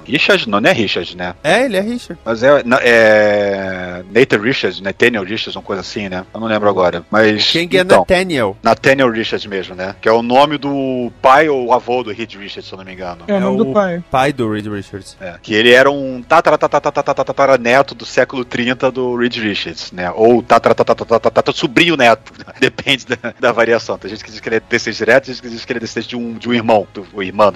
[0.04, 0.48] Richard?
[0.48, 1.35] Não, não é Richard, né?
[1.42, 2.20] É, ele é Richard.
[2.24, 2.80] Mas é, na-
[4.00, 6.24] é Nathan Richards, Nathaniel Richards, uma coisa assim, né?
[6.32, 7.04] Eu não lembro agora.
[7.11, 7.50] Mas.
[7.50, 8.56] Quem é então, Nathaniel?
[8.62, 9.94] Nathaniel Richards mesmo, né?
[10.00, 12.92] Que é o nome do pai ou avô do Reed Richards, se eu não me
[12.92, 13.24] engano.
[13.26, 14.02] É o nome o- do pai.
[14.11, 15.16] Pai do Reed Richards.
[15.20, 16.56] É, que ele era um tatara
[17.59, 20.11] neto do século 30 do Reed Richards, né?
[20.11, 20.74] Ou tatara
[21.54, 22.32] sobrinho neto.
[22.61, 23.98] Depende da, da variação.
[23.98, 25.78] Tem gente que diz que ele é descendente direto, tem gente que diz que ele
[25.78, 26.87] é descendente de um, de um irmão.
[26.92, 27.52] Do, o irmão, eu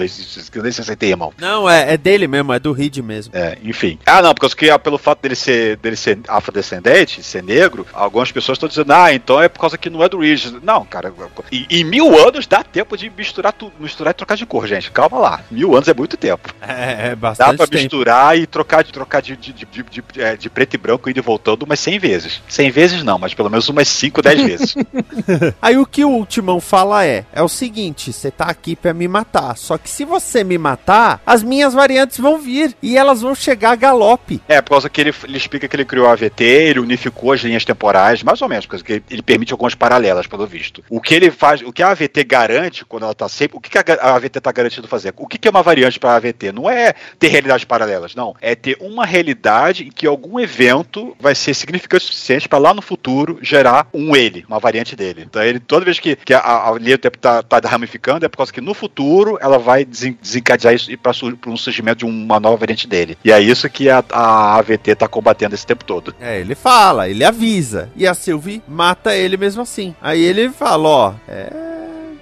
[0.62, 1.32] nem sei se ele tem irmão.
[1.38, 3.32] Não, é, é dele mesmo, é do Reed mesmo.
[3.34, 3.98] É, enfim.
[4.06, 8.30] Ah, não, porque que, ah, pelo fato dele ser, dele ser afrodescendente, ser negro, algumas
[8.32, 10.46] pessoas estão dizendo, ah, então é por causa que não é do Reed.
[10.62, 11.12] Não, cara,
[11.50, 14.90] em, em mil anos dá tempo de misturar tudo, misturar e trocar de cor, gente.
[14.90, 15.40] Calma lá.
[15.50, 16.52] Mil anos é muito tempo.
[16.60, 17.82] É, é Dá bastante pra tempo.
[17.82, 21.08] misturar e trocar de trocar de, de, de, de, de- é, de preto e branco
[21.10, 22.42] indo e voltando umas 100 vezes.
[22.48, 24.74] 100 vezes não, mas pelo menos umas 5, 10 vezes.
[25.60, 29.08] Aí o que o Ultimão fala é: é o seguinte, você tá aqui pra me
[29.08, 29.56] matar.
[29.56, 33.72] Só que se você me matar, as minhas variantes vão vir e elas vão chegar
[33.72, 34.40] a galope.
[34.48, 37.40] É, por causa que ele, ele explica que ele criou a AVT, ele unificou as
[37.40, 40.82] linhas temporais, mais ou menos, porque ele, permite algumas paralelas, pelo visto.
[40.88, 43.56] O que ele faz, o que a AVT garante quando ela tá sempre.
[43.56, 45.12] O que, que a, AVT tá garantindo fazer?
[45.16, 46.52] O que, que é uma variante para a AVT?
[46.52, 48.34] Não é ter realidades paralelas, não.
[48.40, 52.74] É ter uma realidade em que algum evento vai ser significante o suficiente para lá
[52.74, 55.24] no futuro gerar um ele, uma variante dele.
[55.28, 58.28] Então ele, toda vez que, que a, a linha do tempo tá, tá ramificando, é
[58.28, 61.12] por causa que no futuro ela vai desen- desencadear isso para
[61.46, 63.16] um surgimento de uma nova variante dele.
[63.24, 66.09] E é isso que a, a AVT tá combatendo esse tempo todo.
[66.20, 67.90] É, ele fala, ele avisa.
[67.94, 69.94] E a Sylvie mata ele mesmo assim.
[70.00, 71.50] Aí ele fala, ó, é.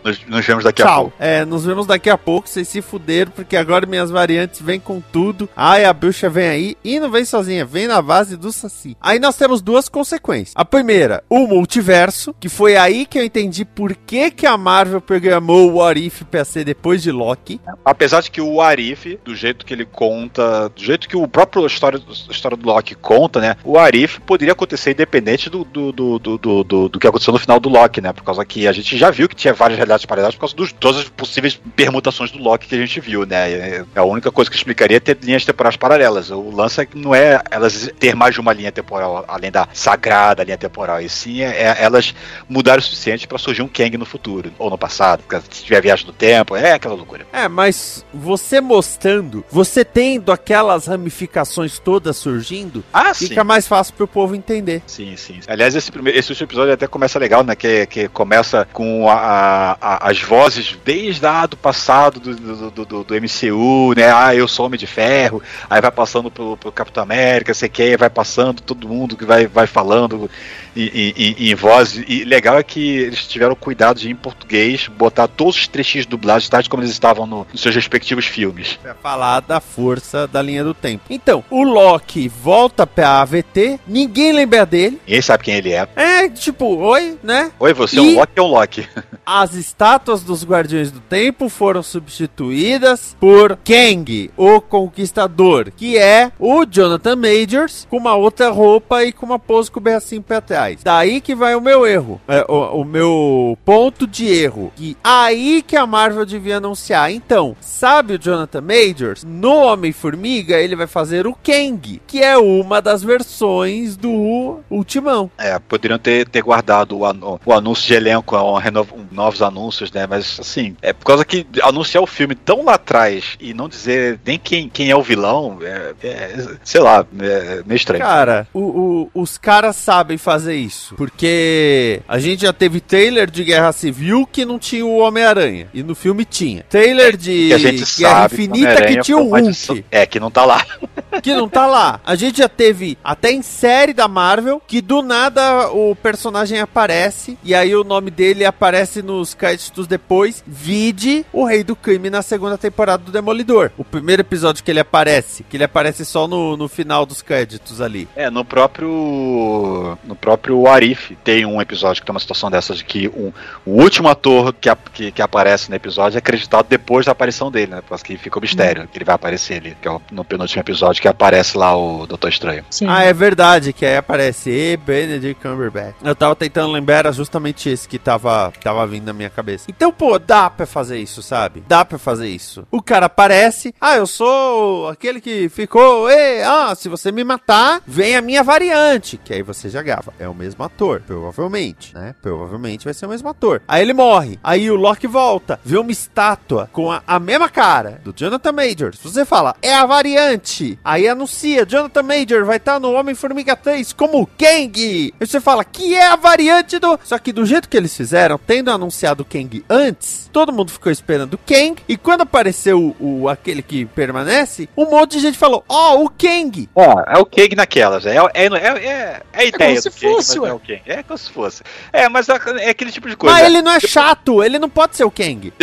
[0.08, 1.00] Nos, nos vemos daqui a Tchau.
[1.02, 1.16] pouco.
[1.18, 2.48] É, nos vemos daqui a pouco.
[2.48, 5.48] Vocês se fuderam, porque agora minhas variantes vêm com tudo.
[5.56, 8.96] Ai, a bruxa vem aí e não vem sozinha, vem na base do Saci.
[9.00, 10.52] Aí nós temos duas consequências.
[10.54, 15.00] A primeira, o multiverso, que foi aí que eu entendi por que, que a Marvel
[15.00, 17.60] programou o What If pra ser depois de Loki.
[17.84, 21.66] Apesar de que o Arif, do jeito que ele conta, do jeito que o próprio
[21.66, 23.56] história, a história do Loki conta, né?
[23.64, 27.38] O Arif poderia acontecer independente do, do, do, do, do, do- do que aconteceu no
[27.38, 28.12] final do Loki, né?
[28.12, 30.74] Por causa que a gente já viu que tinha várias realidades paralelas por causa de
[30.74, 33.50] todas as possíveis permutações do Loki que a gente viu, né?
[33.52, 36.30] É a única coisa que explicaria é ter linhas temporais paralelas.
[36.30, 39.68] O lance é que não é elas ter mais de uma linha temporal, além da
[39.72, 42.14] sagrada linha temporal, e sim é, é elas
[42.48, 46.06] mudarem o suficiente para surgir um Kang no futuro, ou no passado, se tiver viagem
[46.06, 47.26] no tempo, é aquela loucura.
[47.32, 53.28] É, mas você mostrando, você tendo aquelas ramificações todas surgindo, Ah, sim.
[53.28, 54.82] fica mais fácil pro povo entender.
[54.86, 55.40] Sim, sim.
[55.46, 57.54] Aliás, esse, primeiro, esse último episódio até começa legal, né?
[57.54, 62.34] Que, que começa com a- a- a- as vozes desde lá do passado do,
[62.70, 64.12] do, do- do- MCU, né?
[64.12, 65.42] Ah, eu sou Homem de Ferro.
[65.68, 69.46] Aí vai passando pro, pro Capitão América, sei que, vai passando todo mundo que vai,
[69.46, 70.30] vai falando
[70.76, 71.96] em, em, em- voz.
[72.06, 76.48] E legal é que eles tiveram cuidado de, em português, botar todos os trechinhos dublados,
[76.48, 78.78] tais como eles estavam no- nos seus respectivos filmes.
[78.82, 81.04] Pra falar da força da linha do tempo.
[81.10, 85.00] Então, o Loki volta pra AVT, ninguém lembra dele.
[85.06, 85.88] Ninguém sabe quem ele é.
[85.96, 87.50] É, tipo, oi, né?
[87.58, 88.88] Oi, você é E- um Loki ou um Loki?
[89.26, 96.64] As estátuas dos Guardiões do Tempo foram substituídas por Kang, o Conquistador, que é o
[96.64, 100.80] Jonathan Majors com uma outra roupa e com uma pose com o bracinho pra trás.
[100.82, 104.72] Daí que vai o meu erro, é, o, o meu ponto de erro.
[104.78, 107.12] E aí que a Marvel devia anunciar.
[107.12, 109.22] Então, sabe o Jonathan Majors?
[109.24, 115.30] No Homem-Formiga, ele vai fazer o Kang, que é uma das versões do Ultimão.
[115.36, 119.57] É, poderiam ter, ter guardado o, o anúncio de elenco, um um- novos anúncios,
[119.94, 120.06] né?
[120.08, 124.18] Mas assim, é por causa que anunciar o filme tão lá atrás e não dizer
[124.24, 128.02] nem quem, quem é o vilão, é, é, sei lá, é meio estranho.
[128.02, 130.94] Cara, o- o- os caras sabem fazer isso.
[130.96, 135.68] Porque a gente já teve trailer de Guerra Civil que não tinha o Homem-Aranha.
[135.74, 136.62] E no filme tinha.
[136.68, 139.84] Trailer de que a gente Guerra Infinita que tinha o Hulk.
[139.90, 140.64] É, que não tá lá.
[141.22, 142.00] Que não tá lá.
[142.04, 147.36] A gente já teve até em série da Marvel que do nada o personagem aparece.
[147.42, 150.42] E aí o nome dele aparece nos créditos depois.
[150.46, 153.70] Vide o Rei do Crime na segunda temporada do Demolidor.
[153.78, 155.42] O primeiro episódio que ele aparece.
[155.44, 158.08] Que ele aparece só no, no final dos créditos ali.
[158.14, 159.98] É, no próprio.
[160.04, 163.32] No próprio Arif tem um episódio que tem uma situação dessa de que um,
[163.64, 167.50] o último ator que, a- que, que aparece no episódio é acreditado depois da aparição
[167.50, 167.82] dele, né?
[167.86, 169.76] Porque fica o mistério que ele vai aparecer ali.
[169.80, 172.64] Que é o- no penúltimo episódio que aparece lá o Doutor Estranho.
[172.70, 172.86] Sim.
[172.88, 175.94] Ah, é verdade, que aí aparece e Benedict Cumberbatch.
[176.02, 179.66] Eu tava tentando lembrar, era justamente esse que tava, tava vindo na minha cabeça.
[179.68, 181.62] Então, pô, dá pra fazer isso, sabe?
[181.68, 182.66] Dá pra fazer isso.
[182.70, 187.80] O cara aparece, ah, eu sou aquele que ficou, e, ah, se você me matar,
[187.86, 190.12] vem a minha variante, que aí você já grava.
[190.18, 192.14] É o mesmo ator, provavelmente, né?
[192.20, 193.62] Provavelmente vai ser o mesmo ator.
[193.68, 198.00] Aí ele morre, aí o Loki volta, vê uma estátua com a, a mesma cara
[198.04, 198.98] do Jonathan Majors.
[199.02, 200.78] Você fala, é a variante.
[200.84, 205.14] Aí anuncia, Jonathan Major vai estar no Homem-Formiga 3 como Kang.
[205.20, 206.98] Aí você fala, que é a variante do...
[207.04, 211.34] Só que do jeito que eles fizeram, tendo anunciado Kang antes, todo mundo ficou esperando
[211.34, 211.76] o Kang.
[211.88, 216.08] E quando apareceu o, o- aquele que permanece, um monte de gente falou, ó, o
[216.08, 216.68] Kang.
[216.74, 218.06] É, é o Kang naquelas.
[218.06, 220.50] É, é, é, é, é a ideia como se do Kang, fosse, mas ué.
[220.50, 220.82] é o Kang.
[220.86, 221.62] É como se fosse.
[221.92, 223.34] É, mas é, é aquele tipo de coisa.
[223.36, 225.52] Mas ele não é chato, ele não pode ser o Kang.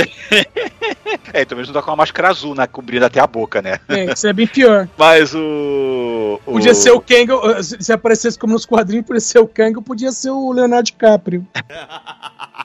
[1.34, 2.68] É, então mesmo tá com uma máscara azul, né?
[2.68, 3.80] Cobrindo até a boca, né?
[3.90, 4.88] É, isso é bem pior.
[4.98, 6.40] Mas o.
[6.46, 6.54] o...
[6.54, 7.28] Podia ser o Kang,
[7.64, 11.46] se se aparecesse como nos quadrinhos, podia ser o Kang, podia ser o Leonardo DiCaprio.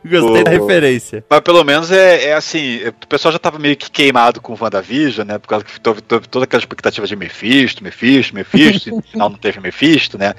[0.03, 1.23] Gostei O- da referência.
[1.29, 4.57] Mas pelo menos é, é assim, o pessoal já tava meio que queimado com o
[4.59, 5.37] WandaVision, né?
[5.37, 9.29] Por causa que teve, teve toda aquela expectativa de Mephisto, Mephisto, Mephisto, e no final
[9.29, 10.33] não teve Mephisto, né?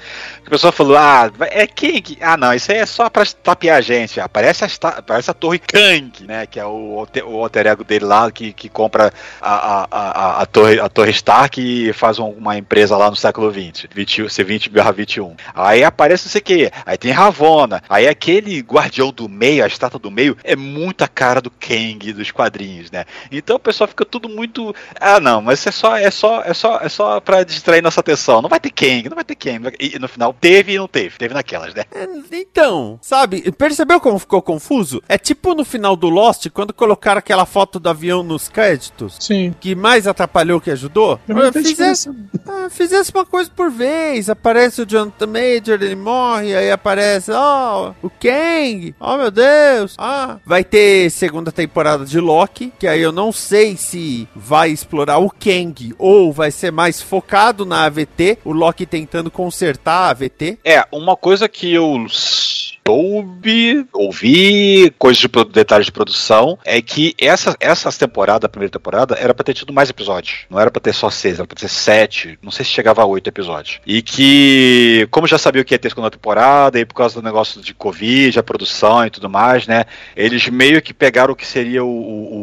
[0.47, 2.19] O pessoal falou, ah, é quem que.
[2.21, 4.21] Ah, não, isso aí é só pra tapear a gente.
[4.21, 6.47] Aparece a, esta- aparece a Torre Kang, né?
[6.47, 10.43] Que é o, alter- o alter ego dele lá que, que compra a, a, a,
[10.43, 14.23] a, torre, a Torre Stark e faz um- uma empresa lá no século XX, 20,
[14.25, 15.37] C20 21.
[15.55, 19.65] Aí aparece não sei o que, aí tem Ravonna, aí aquele guardião do meio meio,
[19.65, 23.05] a estátua do meio, é muito a cara do Kang dos quadrinhos, né?
[23.31, 24.75] Então o pessoal fica tudo muito.
[24.99, 28.01] Ah, não, mas isso é só, é só, é só, é só pra distrair nossa
[28.01, 28.41] atenção.
[28.41, 29.75] Não vai ter Kang, não vai ter Kang.
[29.79, 31.19] E no final teve e não teve.
[31.19, 31.85] Teve naquelas, né?
[31.93, 35.03] É, Então, sabe, percebeu como ficou confuso?
[35.09, 39.17] É tipo no final do Lost, quando colocaram aquela foto do avião nos créditos.
[39.21, 39.55] Sim.
[39.61, 41.21] Que mais atrapalhou que ajudou?
[41.53, 42.11] Tem Fizesse,
[42.47, 44.31] ah, fizesse uma coisa por vez.
[44.31, 49.42] Aparece o Jonathan Major, ele morre, aí aparece, ó, o Kang, oh meu Deus.
[49.99, 55.19] Ah, vai ter segunda temporada de Loki, que aí eu não sei se vai explorar
[55.19, 60.59] o Kang ou vai ser mais focado na AVT, o Loki tentando consertar a AVT.
[60.65, 62.07] É, uma coisa que eu
[62.87, 69.17] soube, ouvi, coisas de detalhes de produção, é que essa, essa temporada, a primeira temporada,
[69.19, 70.41] era pra ter tido mais episódios.
[70.51, 73.07] Não era pra ter só seis, era pra ter sete, não sei se chegava a
[73.07, 73.81] oito episódios.
[73.87, 77.25] E que, como já sabia o que ia ter segunda temporada, e por causa do
[77.25, 79.85] negócio de Covid, a produção e tudo mais, né,
[80.17, 82.35] eles meio que pegaram o que seria o, o,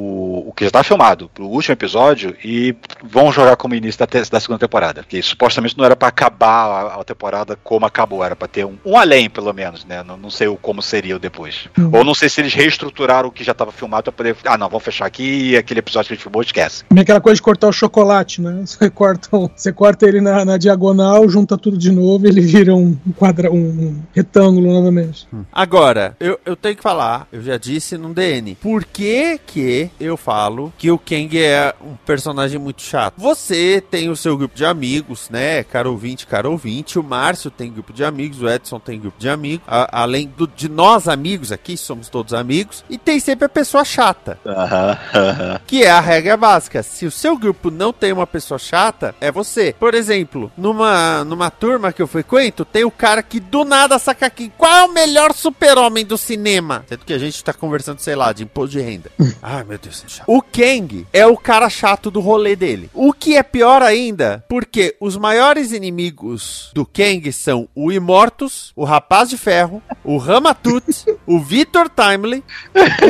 [0.46, 4.08] o- o que já tá filmado pro último episódio e vão jogar como início da,
[4.32, 5.04] da segunda temporada.
[5.08, 6.50] Que supostamente não era pra acabar
[6.96, 10.02] a, a temporada como acabou, era pra ter um, um além, pelo menos, né?
[10.04, 11.68] Não, não sei o como seria o depois.
[11.78, 11.92] Uhum.
[11.94, 14.36] Ou não sei se eles reestruturaram o que já tava filmado pra poder.
[14.46, 16.84] Ah, não, vamos fechar aqui e aquele episódio que a gente filmou, esquece.
[16.92, 18.62] Meio aquela coisa de cortar o chocolate, né?
[18.66, 22.74] Você corta, você corta ele na, na diagonal, junta tudo de novo e ele vira
[22.76, 25.28] um, quadra, um retângulo novamente.
[25.52, 30.16] Agora, eu, eu tenho que falar, eu já disse no DN, por que que eu
[30.18, 33.16] falo que o Kang é um personagem muito chato?
[33.18, 35.64] Você tem o seu grupo de amigos, né?
[35.64, 39.30] Caro ouvinte, caro ouvinte, o Márcio tem grupo de amigos, o Edson tem grupo de
[39.30, 43.50] amigos, a- além do, de nós amigos aqui, somos todos amigos, e tem sempre a
[43.50, 44.40] pessoa chata.
[44.46, 45.60] Aham, aham.
[45.70, 46.82] Que é a regra básica.
[46.82, 49.76] Se o seu grupo não tem uma pessoa chata, é você.
[49.80, 54.26] Por exemplo, numa, numa turma que eu frequento, tem o cara que do nada saca
[54.26, 54.52] aqui.
[54.58, 56.84] Qual é o melhor super-homem do cinema?
[56.88, 59.12] Sendo que a gente tá conversando, sei lá, de imposto de renda.
[59.42, 60.26] Ai, meu Deus, é chato.
[60.28, 62.90] O Kang é o cara chato do rolê dele.
[62.94, 68.84] O que é pior ainda, porque os maiores inimigos do Kang são o Imortus, o
[68.84, 70.84] Rapaz de Ferro, o Ramatut,
[71.28, 72.44] o Victor Timely,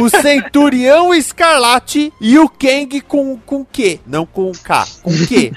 [0.02, 4.02] o Centurião Escarlate e o Kang com, com Q.
[4.06, 5.54] Não com K, com Q.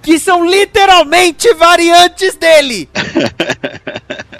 [0.00, 2.88] que são literalmente variantes dele.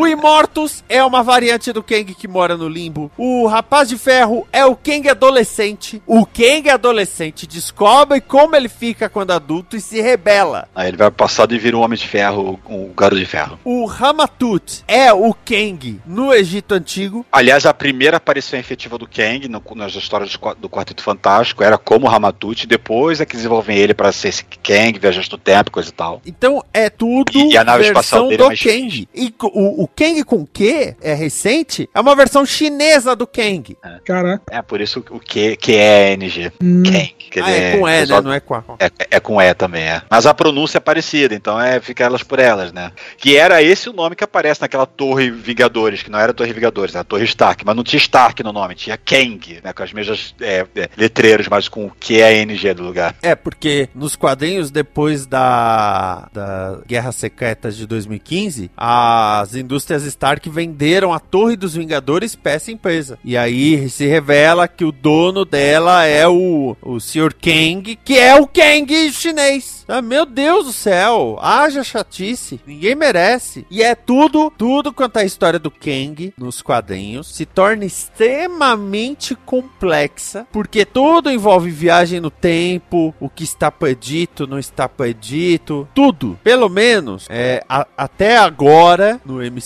[0.00, 3.10] O Imortus é uma variante do Kang que mora no limbo.
[3.18, 6.00] O Rapaz de Ferro é o Kang adolescente.
[6.06, 10.68] O Kang adolescente descobre como ele fica quando adulto e se rebela.
[10.72, 13.58] Aí ele vai pro passado e vira um homem de ferro, um garoto de ferro.
[13.64, 17.26] O Ramatut é o Kang no Egito Antigo.
[17.32, 21.64] Aliás, a primeira aparição efetiva do Kang no- nas histórias do Qua- do Quarteto Fantástico
[21.64, 25.72] era como Ramatut, depois é que desenvolvem ele pra ser esse Kang, viajante do tempo,
[25.72, 26.22] coisa e tal.
[26.24, 29.08] Então é tudo E- e a nave espacial dele é do mais Kang.
[29.12, 33.76] E co- o, o Kang com Q é recente, é uma versão chinesa do Kang.
[34.04, 34.42] Caraca.
[34.50, 36.52] É por isso o que, que é NG.
[36.62, 36.82] Hum.
[36.82, 37.14] Kang.
[37.30, 38.20] que Ah, é com E, né?
[38.20, 38.64] Não é com A.
[38.78, 40.02] É, é com E também, é.
[40.10, 42.92] Mas a pronúncia é parecida, então é fica elas por elas, né?
[43.16, 46.94] Que era esse o nome que aparece naquela Torre Vingadores, que não era Torre Vingadores,
[46.94, 49.72] era Torre Stark, mas não tinha Stark no nome, tinha Kang, né?
[49.72, 53.14] Com as mesmas é, é, letreiros, mas com o que é NG do lugar.
[53.22, 61.12] É, porque nos quadrinhos, depois da, da Guerra Secreta de 2015, as indústrias Stark venderam
[61.12, 63.18] a Torre dos Vingadores pra essa empresa.
[63.22, 67.34] E aí se revela que o dono dela é o, o Sr.
[67.34, 69.84] Kang, que é o Kang chinês.
[69.86, 73.66] Ah, meu Deus do céu, haja chatice, ninguém merece.
[73.70, 80.46] E é tudo, tudo quanto a história do Kang nos quadrinhos se torna extremamente complexa,
[80.52, 86.38] porque tudo envolve viagem no tempo, o que está predito, não está predito, tudo.
[86.42, 89.57] Pelo menos, é, a- até agora, no MCU,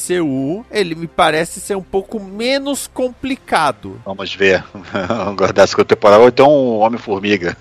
[0.70, 4.00] ele me parece ser um pouco menos complicado.
[4.04, 4.64] Vamos ver.
[5.36, 6.22] Guardar a segunda temporada.
[6.22, 7.56] Ou então o Homem-Formiga.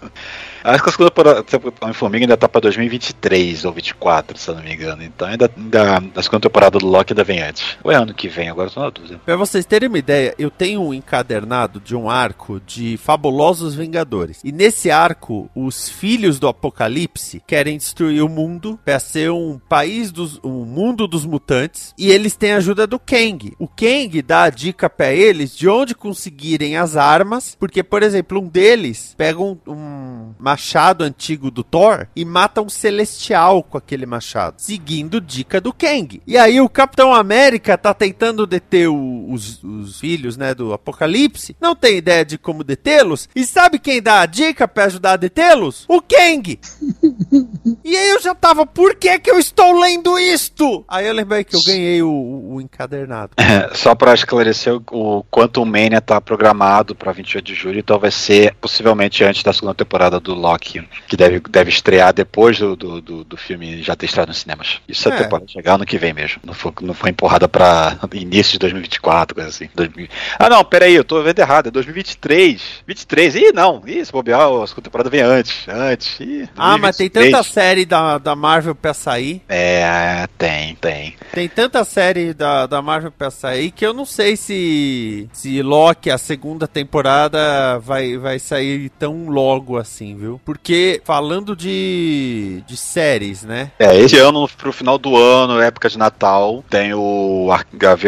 [0.63, 4.55] Acho que a segunda temporada do Homem-Formiga ainda tá pra 2023 ou 24, se eu
[4.55, 5.03] não me engano.
[5.03, 7.77] Então ainda, ainda a segunda temporada do Loki ainda vem antes.
[7.83, 9.19] Ou é ano que vem, agora eu tô na dúvida.
[9.25, 14.39] Pra vocês terem uma ideia, eu tenho um encadernado de um arco de Fabulosos Vingadores.
[14.43, 20.11] E nesse arco, os filhos do Apocalipse querem destruir o mundo pra ser um país
[20.11, 20.39] dos.
[20.43, 21.93] um mundo dos mutantes.
[21.97, 23.53] E eles têm a ajuda do Kang.
[23.59, 27.55] O Kang dá a dica pra eles de onde conseguirem as armas.
[27.59, 32.61] Porque, por exemplo, um deles pega um- um- uma machado antigo do Thor e mata
[32.61, 36.21] um celestial com aquele machado, seguindo dica do Kang.
[36.27, 41.55] E aí o Capitão América tá tentando deter o, os, os, filhos, né, do Apocalipse,
[41.61, 45.17] não tem ideia de como detê-los, e sabe quem dá a dica para ajudar a
[45.17, 45.85] detê-los?
[45.87, 46.59] O Kang!
[47.81, 50.83] e aí eu já tava, por que que eu estou lendo isto?
[50.85, 52.09] Aí eu lembrei que eu ganhei o,
[52.55, 53.31] o encadernado.
[53.37, 58.11] É, só para esclarecer, o Quantum Mania tá programado para 28 de julho, então vai
[58.11, 63.01] ser possivelmente antes da segunda temporada do Loki, que deve, deve estrear depois do, do,
[63.01, 64.81] do, do filme já ter estreado nos cinemas.
[64.87, 66.41] Isso é, é temporada chegar ano que vem mesmo.
[66.43, 69.69] Não foi, não foi empurrada para início de 2024, coisa assim.
[69.75, 70.07] 2000...
[70.39, 71.67] Ah, não, peraí, eu tô vendo errado.
[71.67, 72.83] É 2023.
[72.87, 73.35] 23.
[73.35, 73.83] Ih, não.
[73.85, 75.67] Ih, se bobear, a segunda temporada vem antes.
[75.67, 76.19] Antes.
[76.19, 79.41] Ih, ah, mas tem tanta série da, da Marvel pra sair.
[79.47, 81.15] É, tem, tem.
[81.33, 86.09] Tem tanta série da, da Marvel pra sair que eu não sei se, se Loki,
[86.09, 90.30] a segunda temporada, vai, vai sair tão logo assim, viu?
[90.45, 93.71] Porque falando de, de séries, né?
[93.79, 97.49] É, esse ano, pro final do ano, época de Natal, tem o.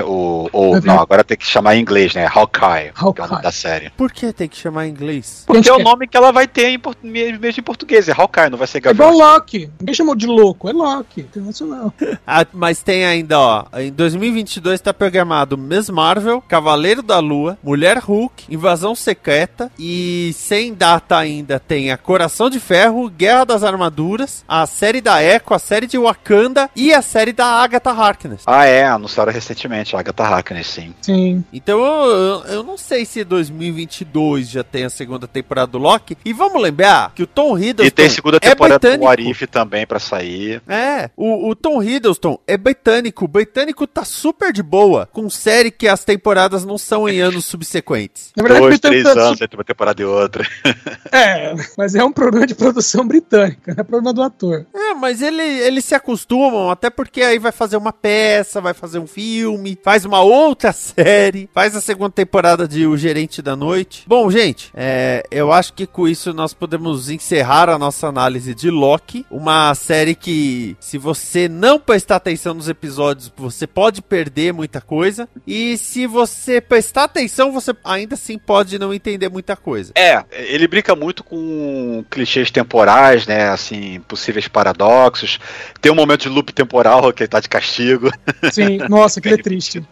[0.06, 2.26] o, o não, agora tem que chamar em inglês, né?
[2.26, 3.14] Hawkeye, Hawkeye.
[3.14, 3.90] que é o nome da série.
[3.92, 5.44] Por que tem que chamar em inglês?
[5.46, 8.58] Porque é o nome que ela vai ter em mesmo em português, é Hawkeye, não
[8.58, 9.10] vai ser Gavião.
[9.10, 9.70] É igual Loki.
[9.80, 11.94] Ninguém chamou de louco, é Loki, internacional.
[12.26, 17.98] ah, mas tem ainda, ó, em 2022 tá programado Miss Marvel, Cavaleiro da Lua, Mulher
[17.98, 24.46] Hulk, Invasão Secreta e sem data ainda tem a Coração de Ferro, Guerra das Armaduras,
[24.48, 28.44] a série da Echo, a série de Wakanda e a série da Agatha Harkness.
[28.46, 30.94] Ah, é, anunciaram recentemente a Agatha Harkness, sim.
[31.02, 31.44] Sim.
[31.52, 36.16] Então eu, eu não sei se 2022 já tem a segunda temporada do Loki.
[36.24, 37.84] E vamos lembrar que o Tom Hiddleston.
[37.84, 40.62] E tem segunda temporada é do Arif também para sair.
[40.68, 43.26] É, o, o Tom Hiddleston é britânico.
[43.26, 47.46] O britânico tá super de boa com série que as temporadas não são em anos
[47.46, 48.32] subsequentes.
[48.38, 50.48] Na verdade, Dois, três tá anos entre uma temporada e outra.
[51.12, 54.66] É, mas é um problema de produção britânica, não é problema do ator.
[54.74, 59.00] É, mas ele, eles se acostumam, até porque aí vai fazer uma peça, vai fazer
[59.00, 64.04] um filme, faz uma outra série, faz a segunda temporada de O Gerente da Noite.
[64.08, 68.70] Bom, gente, é, eu acho que com isso nós podemos encerrar a nossa análise de
[68.70, 74.82] Loki, uma série que, se você não prestar atenção nos episódios, você pode perder muita
[74.82, 79.94] coisa, e se você prestar atenção, você ainda assim pode não entender muita coisa.
[79.96, 83.50] É, ele brinca muito com clichês temporais, né?
[83.50, 85.40] Assim, possíveis paradoxos.
[85.82, 88.12] Tem um momento de loop temporal que ele tá de castigo.
[88.52, 89.84] Sim, nossa, que é triste.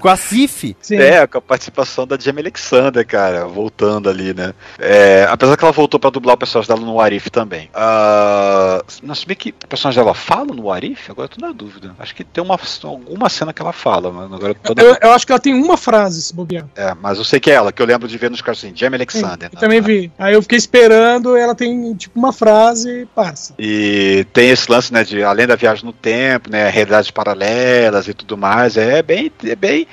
[0.00, 0.76] com a Cif?
[0.80, 0.96] Sim.
[0.96, 4.54] É, com a participação da Jamie Alexander, cara, voltando ali, né?
[4.78, 7.70] É, apesar que ela voltou para dublar o personagem dela no Arif também.
[7.74, 11.10] Uh, não sabia que o personagem dela fala no Arif?
[11.10, 11.94] Agora eu tô na dúvida.
[11.98, 14.82] Acho que tem uma, alguma cena que ela fala, mas agora eu tô na...
[14.82, 16.66] eu, eu, acho que ela tem uma frase, se bobear.
[16.74, 18.72] É, mas eu sei que é ela, que eu lembro de ver nos caras assim,
[18.74, 19.48] Jamie Alexander.
[19.48, 20.12] Sim, eu também vi.
[20.18, 23.54] Aí eu fiquei esperando, ela tem tipo uma frase e passa.
[23.58, 28.14] E tem esse lance, né, de além da viagem no tempo, né, realidades paralelas e
[28.14, 29.86] tudo mais, é bem, é bem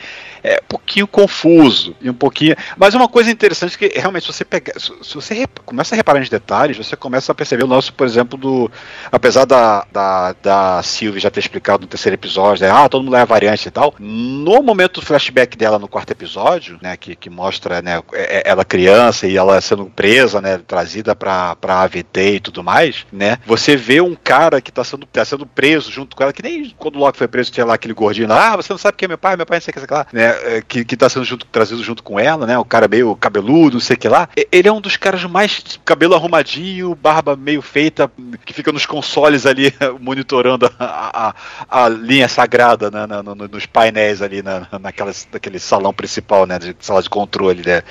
[0.44, 2.56] é um pouquinho confuso e um pouquinho.
[2.78, 4.74] Mas uma coisa interessante que realmente, se você pegar.
[4.80, 5.60] Se você rep...
[5.66, 8.70] começa a reparar nos detalhes, você começa a perceber o nosso, por exemplo, do.
[9.12, 13.16] Apesar da, da, da Sylvie já ter explicado no terceiro episódio, né, ah, todo mundo
[13.16, 13.96] é variante e tal.
[14.00, 16.98] No momento do flashback dela no quarto episódio, né?
[16.98, 20.58] Que, que mostra né, é, é, ela criança e ela sendo presa, né?
[20.58, 23.38] Trazida pra, pra AVT e tudo mais, né?
[23.46, 26.74] Você vê um cara que tá sendo, tá sendo preso junto com ela, que nem
[26.78, 29.06] quando o Loki foi preso, tinha lá aquele gordinho lá, ah, você não sabe quem
[29.06, 30.33] é meu pai, meu pai não sei o que, sei lá, né?
[30.34, 32.58] É, que, que tá sendo junto, trazido junto com ela, né?
[32.58, 34.30] O cara meio cabeludo, não sei o que lá.
[34.52, 38.12] Ele é um dos caras mais cabelo arrumadinho, barba meio feita,
[38.46, 41.34] que fica nos consoles ali monitorando a,
[41.70, 43.06] a, a linha sagrada né?
[43.52, 46.60] nos painéis ali na, naquelas, naquele salão principal, né?
[46.60, 47.84] De sala de controle, né?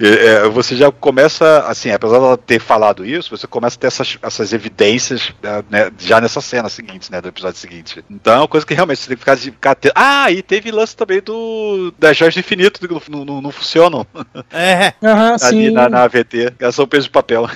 [0.00, 4.16] É, você já começa, assim, apesar dela ter falado isso, você começa a ter essas,
[4.22, 8.04] essas evidências né, né já nessa cena seguinte, né, do episódio seguinte.
[8.08, 10.96] Então é uma coisa que realmente você tem que ficar, ficar Ah, e teve lance
[10.96, 14.06] também do das joias do infinito que não, não, não funcionam.
[14.50, 14.94] É.
[15.02, 15.70] Uhum, Ali sim.
[15.70, 17.48] na, na AVT, elas são peso de papel.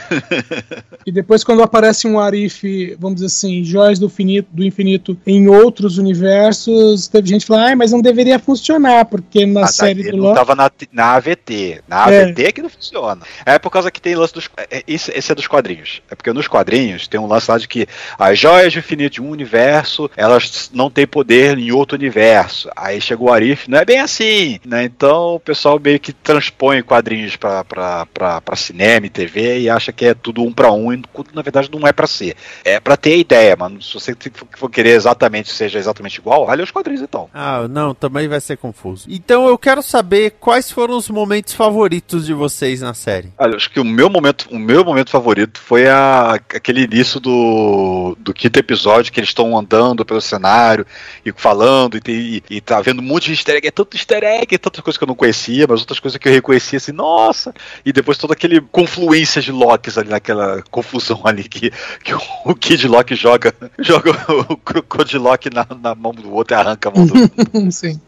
[1.07, 5.49] e depois quando aparece um Arif, vamos dizer assim, joias do infinito, do infinito em
[5.49, 10.17] outros universos, teve gente falando, ah, mas não deveria funcionar, porque na ah, série do
[10.17, 10.35] não Loki...
[10.35, 11.83] tava na, na AVT.
[11.89, 12.32] Na AVT é.
[12.33, 13.23] Que não funciona.
[13.45, 14.49] É por causa que tem lance dos.
[14.57, 16.03] É, esse, esse é dos quadrinhos.
[16.11, 17.87] É porque nos quadrinhos tem um lance lá de que
[18.19, 22.71] as joias de infinito de um universo, elas não têm poder em outro universo.
[22.77, 24.85] Aí chegou o Arif, não é bem assim, né?
[24.85, 29.71] Então o pessoal meio que transpõe quadrinhos pra, pra, pra, pra cinema e TV e
[29.71, 32.37] acha que é tudo um para um, quando na verdade não é para ser.
[32.65, 33.81] É para ter ideia, mano.
[33.83, 34.15] Se você
[34.57, 37.29] for querer exatamente seja exatamente igual, olha os quadrinhos então.
[37.33, 39.07] Ah, não, também vai ser confuso.
[39.09, 43.33] Então eu quero saber quais foram os momentos favoritos favoritos de vocês na série?
[43.39, 48.17] Olha, acho que o meu momento, o meu momento favorito foi a, aquele início do,
[48.19, 50.87] do quinto episódio, que eles estão andando pelo cenário
[51.25, 54.23] e falando, e, e, e tá vendo um monte de easter egg, é tanto easter
[54.23, 56.93] egg, é tanta coisa que eu não conhecia, mas outras coisas que eu reconhecia assim,
[56.93, 57.55] nossa!
[57.85, 61.71] E depois toda aquele confluência de Locks ali, naquela confusão ali que,
[62.03, 64.13] que o, o Kid Loki joga, joga
[64.51, 67.13] o Crocodilock na, na mão do outro e arranca a mão do
[67.73, 68.01] Sim.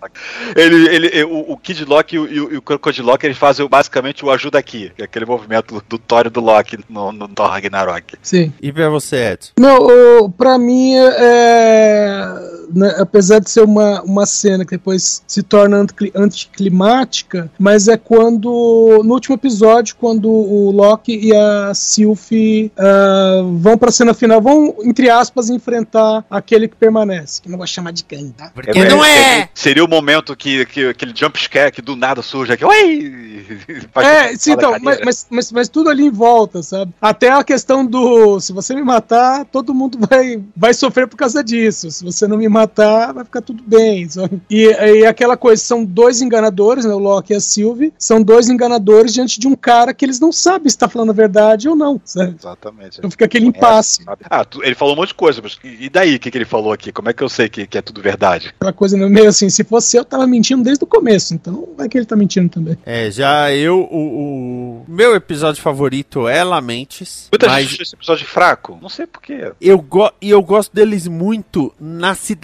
[0.56, 3.66] ele, ele, o, o Kid Loki e o, e o, e o Crocodilock eles fazem
[3.68, 7.48] basicamente o ajuda aqui, é aquele movimento do Thor e do Loki no, no Thor
[7.48, 8.16] Ragnarok.
[8.22, 8.52] Sim.
[8.60, 9.52] E pra você, Edson?
[9.58, 15.78] Não, pra mim, é, né, apesar de ser uma, uma cena que depois se torna
[15.78, 23.42] anticli- anticlimática, mas é quando, no último episódio, quando o Loki e a Sylvie ah,
[23.56, 27.92] vão pra cena final, vão, entre aspas, enfrentar aquele que permanece, que não vou chamar
[27.92, 28.50] de Kang, tá?
[28.54, 29.48] Porque não é!
[29.54, 32.64] Seria o momento que, que aquele jump scare que do nada surge aqui.
[32.64, 33.34] Oi!
[33.96, 36.92] É, sim, então, mas, mas, mas, mas tudo ali em volta, sabe?
[37.00, 41.42] Até a questão do se você me matar, todo mundo vai, vai sofrer por causa
[41.42, 41.90] disso.
[41.90, 44.08] Se você não me matar, vai ficar tudo bem.
[44.08, 44.40] sabe?
[44.48, 46.94] E, e aquela coisa, são dois enganadores, né?
[46.94, 50.32] O Loki e a Sylvie, são dois enganadores diante de um cara que eles não
[50.32, 52.34] sabem se tá falando a verdade ou não, sabe?
[52.38, 52.98] Exatamente.
[52.98, 54.04] Então fica aquele Conhece, impasse.
[54.04, 54.22] sabe?
[54.30, 56.44] Ah, tu- ele falou um monte de coisa, mas e daí o que, que ele
[56.44, 56.92] falou aqui?
[56.92, 58.54] Como é que eu sei que, que é tudo verdade?
[58.58, 61.98] Aquela coisa meio assim, se fosse eu, tava mentindo desde o começo, então vai que
[61.98, 62.76] ele tá mentindo também.
[62.86, 68.26] É, já eu, o, o meu episódio favorito é Lamentes, Muita mas gente esse episódio
[68.26, 68.78] fraco.
[68.80, 69.52] Não sei porquê.
[69.60, 72.43] eu, go e eu gosto deles muito na cidade,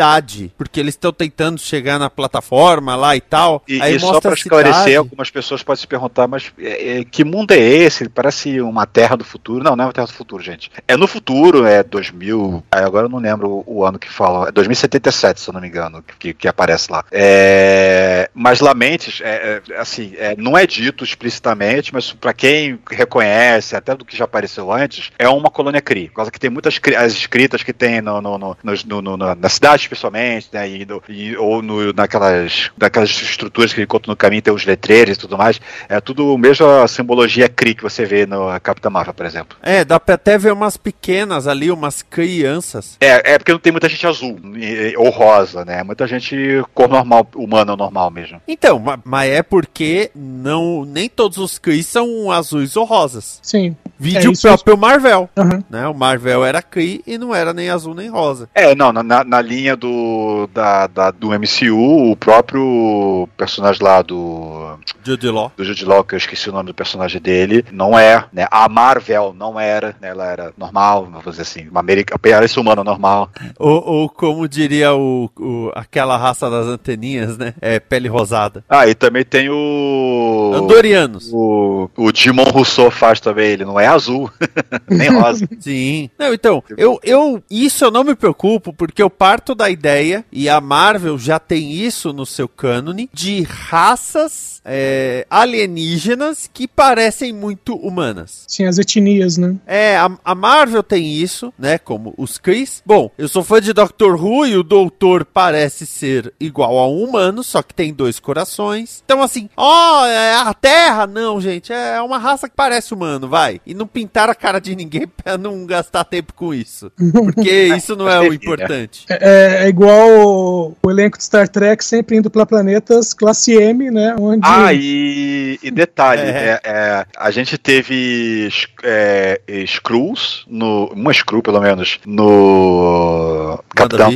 [0.57, 3.63] porque eles estão tentando chegar na plataforma lá e tal.
[3.69, 4.97] E, aí e só mostra pra a esclarecer, cidade.
[4.97, 8.09] algumas pessoas podem se perguntar, mas é, é, que mundo é esse?
[8.09, 9.63] Parece uma terra do futuro.
[9.65, 10.71] Não, não é uma terra do futuro, gente.
[10.87, 12.65] É no futuro, é 2000.
[12.71, 14.49] aí Agora eu não lembro o, ano que fala.
[14.49, 17.05] É 2077, se eu não me engano, que, que aparece lá.
[17.11, 23.77] É, mas Lamentes, é, é, assim, é, não é dito explicitamente, mas pra quem reconhece,
[23.77, 26.09] até do que já apareceu antes, é uma colônia CRI.
[26.09, 29.90] Por causa que tem muitas as escritas que tem no, no, no- no- na cidade,
[29.95, 30.69] especialmente, né?
[30.69, 34.65] E, no- e- ou no, naquelas, naquelas estruturas que ele conta no caminho, tem os
[34.65, 35.61] letreiros e tudo mais.
[35.89, 39.57] É tudo mesmo a simbologia CRI que você vê no Capitã Marvel, por exemplo.
[39.63, 42.97] É, dá pra até ver umas pequenas ali, umas crianças.
[43.01, 45.83] É, é porque não tem muita gente azul e- ou rosa, né?
[45.83, 46.37] Muita gente
[46.75, 48.41] cor normal, humana normal mesmo.
[48.47, 53.39] Então, ma- mas é porque não nem todos os Cris são azuis ou rosas.
[53.43, 53.77] Sim.
[53.99, 55.63] Vídeo É, o próprio Marvel, Aham.
[55.69, 55.87] né?
[55.87, 58.49] O Marvel era Kree e não era nem azul nem rosa.
[58.55, 64.03] É, não, na, na- na linha do, da, da- do MCU, o próprio personagem lá
[64.03, 65.51] do, Jude Law.
[65.57, 68.47] do Jude Law, que eu esqueci o nome do personagem dele, não é, né?
[68.51, 70.11] A Marvel não era, né?
[70.11, 73.31] Ela era normal, vamos dizer assim, uma americana, parece humana normal.
[73.59, 77.55] Ou, ou como diria o, o- aquela raça das anteninhas, né?
[77.61, 78.63] É pele rosada.
[78.69, 80.53] Ah, e também tem o...
[80.55, 81.31] Andorianos.
[81.33, 84.31] O, o Dimon Rousseau faz também, ele não é azul,
[84.89, 85.49] nem rosa.
[85.59, 86.11] Sim.
[86.19, 87.43] Não, então, eu, eu.
[87.51, 91.73] Isso eu não me preocupo, porque eu parto da ideia, e a Marvel já tem
[91.73, 98.45] isso no seu cânone, de raças é, alienígenas que parecem muito humanas.
[98.47, 99.57] Sim, as etnias, né?
[99.67, 101.79] É, a, a Marvel tem isso, né?
[101.79, 102.83] Como os Chris.
[102.85, 107.03] Bom, eu sou fã de Doctor Who e o Doutor parece ser igual a um
[107.03, 109.03] humano, só que tem dois corações.
[109.05, 111.07] Então, assim, ó, é a Terra?
[111.07, 113.61] Não, gente, é uma raça que parece humano, vai.
[113.67, 116.91] E não pintar a cara de ninguém pra não gastar tempo com isso.
[117.13, 119.07] Porque isso não é o importante.
[119.09, 123.91] É, é igual o, o elenco de Star Trek sempre indo para planetas classe M,
[123.91, 124.17] né?
[124.19, 126.25] Onde Ah, e, e detalhe, É.
[126.25, 128.49] é, é, a gente teve
[128.83, 134.11] é, Skrulls, no, uma Skrull pelo menos, no Capitão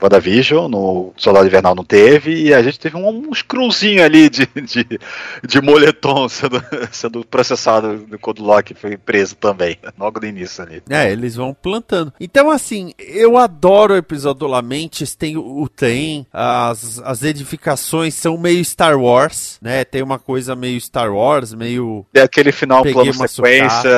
[0.00, 0.68] WandaVision.
[0.68, 5.00] No Soldado Invernal não teve, e a gente teve um, um Skrullzinho ali de, de,
[5.46, 10.82] de moletom sendo, sendo processado quando o Loki foi preso também, logo no início ali.
[10.88, 12.12] É, eles vão plantando.
[12.20, 14.46] Então, assim, eu adoro o episódio do
[14.82, 19.84] Lamentes, tem o, trem, as, as edificações são meio Star Wars, né?
[19.84, 22.04] Tem uma coisa meio Star Wars, meio.
[22.14, 23.90] E aquele final, Peguei plano sequência,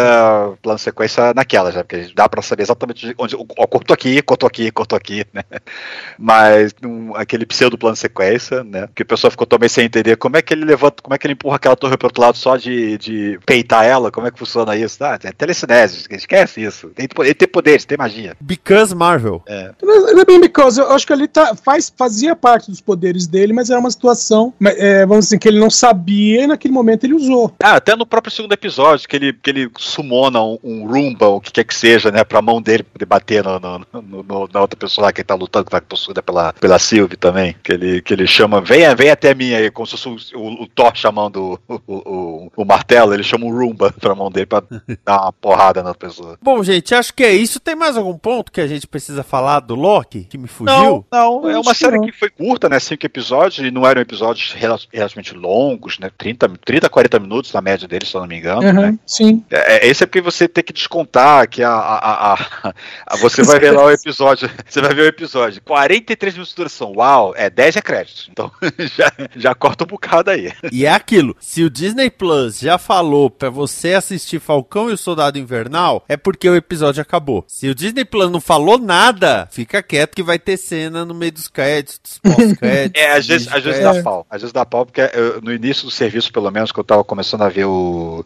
[0.63, 3.37] plano sequência naquela, já, porque dá pra saber exatamente onde.
[3.37, 5.43] Ó, cortou aqui, cortou aqui, cortou aqui, né?
[6.19, 8.89] Mas um, aquele pseudo plano sequência, né?
[8.95, 11.27] Que o pessoal ficou também sem entender como é que ele levanta, como é que
[11.27, 14.39] ele empurra aquela torre pro outro lado só de, de peitar ela, como é que
[14.39, 15.03] funciona isso?
[15.03, 16.89] Ah, é telecinese, esquece isso.
[16.89, 18.37] Tem, ele tem poderes, tem magia.
[18.41, 19.43] Because Marvel.
[19.83, 23.27] Não é bem because mas eu acho que ali tá, faz, fazia parte dos poderes
[23.27, 27.05] dele, mas era uma situação, é, vamos dizer, que ele não sabia e naquele momento
[27.05, 27.53] ele usou.
[27.63, 31.41] Ah, até no próprio segundo episódio, que ele, que ele sumona um, um Roomba, o
[31.41, 34.61] que quer que seja, né, pra mão dele poder bater no, no, no, no na
[34.61, 37.55] outra pessoa lá que tá lutando, que tá possuída pela, pela Sylvie também.
[37.63, 40.63] Que ele, que ele chama, venha, venha até mim aí, como se fosse o, o,
[40.63, 44.63] o Thor chamando o, o, o, martelo, ele chama um Roomba pra mão dele pra
[45.05, 46.39] dar uma porrada na pessoa.
[46.43, 47.61] Bom, gente, acho que é isso.
[47.61, 50.64] Tem mais algum ponto que a gente precisa falar do Loki, que me fugiu?
[50.65, 51.51] Não, não.
[51.51, 55.99] É uma série que foi curta, né, cinco episódios, e não eram episódios relativamente longos,
[55.99, 58.63] né, 30, 30 40 minutos na média deles, se eu não me engano.
[58.63, 58.99] Uhum, né?
[59.07, 59.45] Sim.
[59.51, 62.75] É, esse é porque você tem que descontar que a, a, a,
[63.07, 66.57] a você vai ver lá o episódio, você vai ver o episódio, 43 minutos de
[66.57, 68.51] duração, uau, é 10 é créditos, então
[68.97, 70.53] já, já corta um bocado aí.
[70.73, 74.99] E é aquilo, se o Disney Plus já falou para você assistir Falcão e o
[74.99, 77.45] Soldado Invernal, é porque o episódio acabou.
[77.47, 81.33] Se o Disney Plus não falou nada, fica quieto que vai ter cena no meio
[81.33, 83.01] dos créditos, pós-créditos.
[83.03, 85.85] é, às vezes, às vezes dá pau, às vezes dá pau, porque eu, no início
[85.85, 88.25] do serviço, pelo menos, que eu tava começando a ver o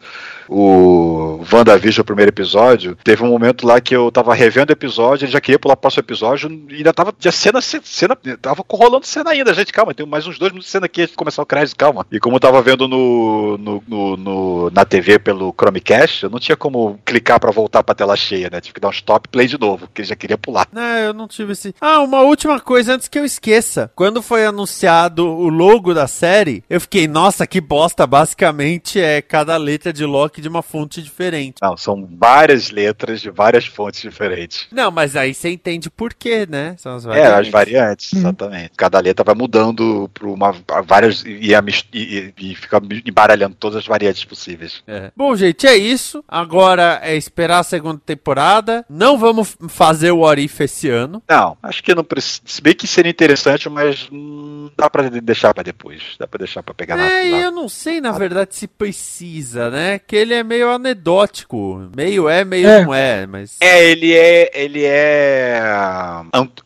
[0.49, 5.25] o WandaVision, o primeiro episódio, teve um momento lá que eu tava revendo o episódio,
[5.25, 9.05] ele já queria pular pro próximo episódio, e ainda tava de cena, cena, tava rolando
[9.05, 11.41] cena ainda, gente, calma, tem mais uns dois minutos de cena aqui antes de começar
[11.41, 12.05] o crédito, calma.
[12.11, 16.39] E como eu tava vendo no, no, no, no, na TV pelo Chromecast, eu não
[16.39, 18.59] tinha como clicar para voltar pra tela cheia, né?
[18.59, 20.67] Tive que dar um stop play de novo, porque ele já queria pular.
[20.71, 21.75] Não, eu não tive esse.
[21.79, 23.91] Ah, uma última coisa antes que eu esqueça.
[23.95, 29.55] Quando foi anunciado o logo da série, eu fiquei, nossa, que bosta, basicamente é cada
[29.57, 31.57] letra de Loki de uma fonte diferente.
[31.61, 34.67] Não, são várias letras de várias fontes diferentes.
[34.71, 36.75] Não, mas aí você entende por quê, né?
[36.77, 37.31] São as variantes.
[37.31, 38.19] É, as variantes, uhum.
[38.19, 38.71] exatamente.
[38.77, 41.51] Cada letra vai mudando para uma várias e,
[41.93, 44.83] e, e, fica embaralhando todas as variantes possíveis.
[44.87, 45.11] É.
[45.15, 46.23] Bom, gente, é isso.
[46.27, 48.85] Agora é esperar a segunda temporada.
[48.89, 51.21] Não vamos fazer o Orif esse ano.
[51.27, 52.41] Não, acho que não precisa.
[52.45, 56.01] Se bem que seria interessante, mas não dá para deixar para depois.
[56.17, 57.09] Dá para deixar para pegar é, na.
[57.11, 59.99] É, eu não sei, na verdade, se precisa, né?
[59.99, 61.89] Que ele ele é meio anedótico.
[61.95, 62.85] Meio é, meio é.
[62.85, 63.57] não é, mas.
[63.59, 64.51] É, ele é.
[64.53, 65.61] Ele é.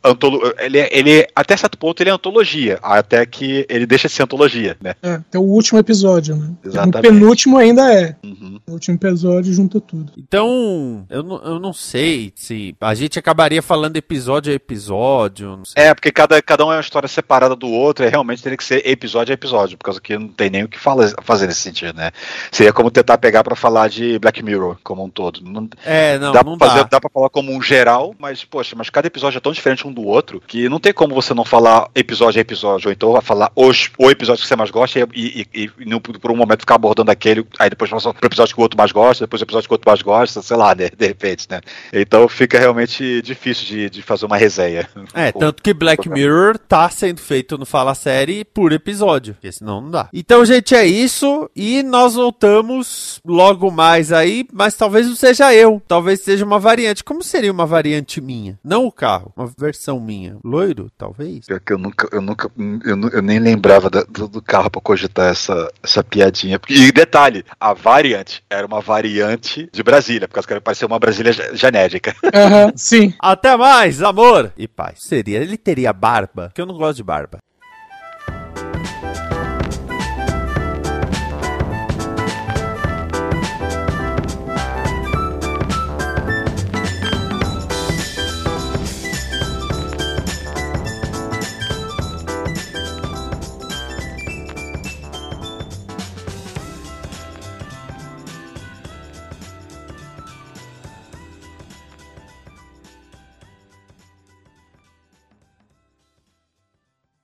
[0.03, 2.77] Antolo, ele, é ele Até certo ponto ele é antologia.
[2.83, 4.95] Até que ele deixa de ser antologia, né?
[5.01, 6.51] É, até o último episódio, né?
[6.63, 6.97] Exatamente.
[6.97, 8.15] O penúltimo ainda é.
[8.23, 8.59] Uhum.
[8.67, 10.11] O último episódio junta tudo.
[10.17, 12.75] Então, eu não, eu não sei se.
[12.81, 15.61] A gente acabaria falando episódio a episódio.
[15.75, 18.05] É, porque cada, cada um é uma história separada do outro.
[18.05, 19.77] E realmente teria que ser episódio a episódio.
[19.77, 22.11] Por causa que não tem nem o que fala, fazer nesse sentido, né?
[22.51, 25.39] Seria como tentar pegar pra para falar de Black Mirror como um todo.
[25.43, 26.89] Não, é, não, dá não pra fazer, dá.
[26.91, 29.93] dá pra falar como um geral, mas, poxa, mas cada episódio é tão diferente um
[29.93, 33.51] do outro que não tem como você não falar episódio a episódio, ou então falar
[33.55, 36.75] os, o episódio que você mais gosta e, e, e, e por um momento ficar
[36.75, 39.67] abordando aquele, aí depois passa pro episódio que o outro mais gosta, depois o episódio
[39.67, 41.61] que o outro mais gosta, sei lá, de, de repente, né?
[41.91, 44.87] Então fica realmente difícil de, de fazer uma resenha.
[45.13, 49.79] É, tanto que Black Mirror tá sendo feito no Fala Série por episódio, porque senão
[49.79, 50.09] não dá.
[50.11, 55.81] Então, gente, é isso, e nós voltamos logo mais aí, mas talvez não seja eu.
[55.87, 57.03] Talvez seja uma variante.
[57.03, 58.59] Como seria uma variante minha?
[58.63, 60.37] Não o carro, uma versão minha.
[60.43, 61.45] Loiro, talvez?
[61.45, 62.51] Pior que eu nunca, eu nunca,
[62.85, 66.59] eu, eu nem lembrava do, do carro pra cogitar essa, essa piadinha.
[66.69, 72.15] E detalhe, a variante era uma variante de Brasília, porque que parecia uma Brasília genérica.
[72.23, 73.13] Uhum, sim.
[73.19, 74.51] Até mais, amor!
[74.57, 77.39] E pai, seria, ele teria barba, que eu não gosto de barba.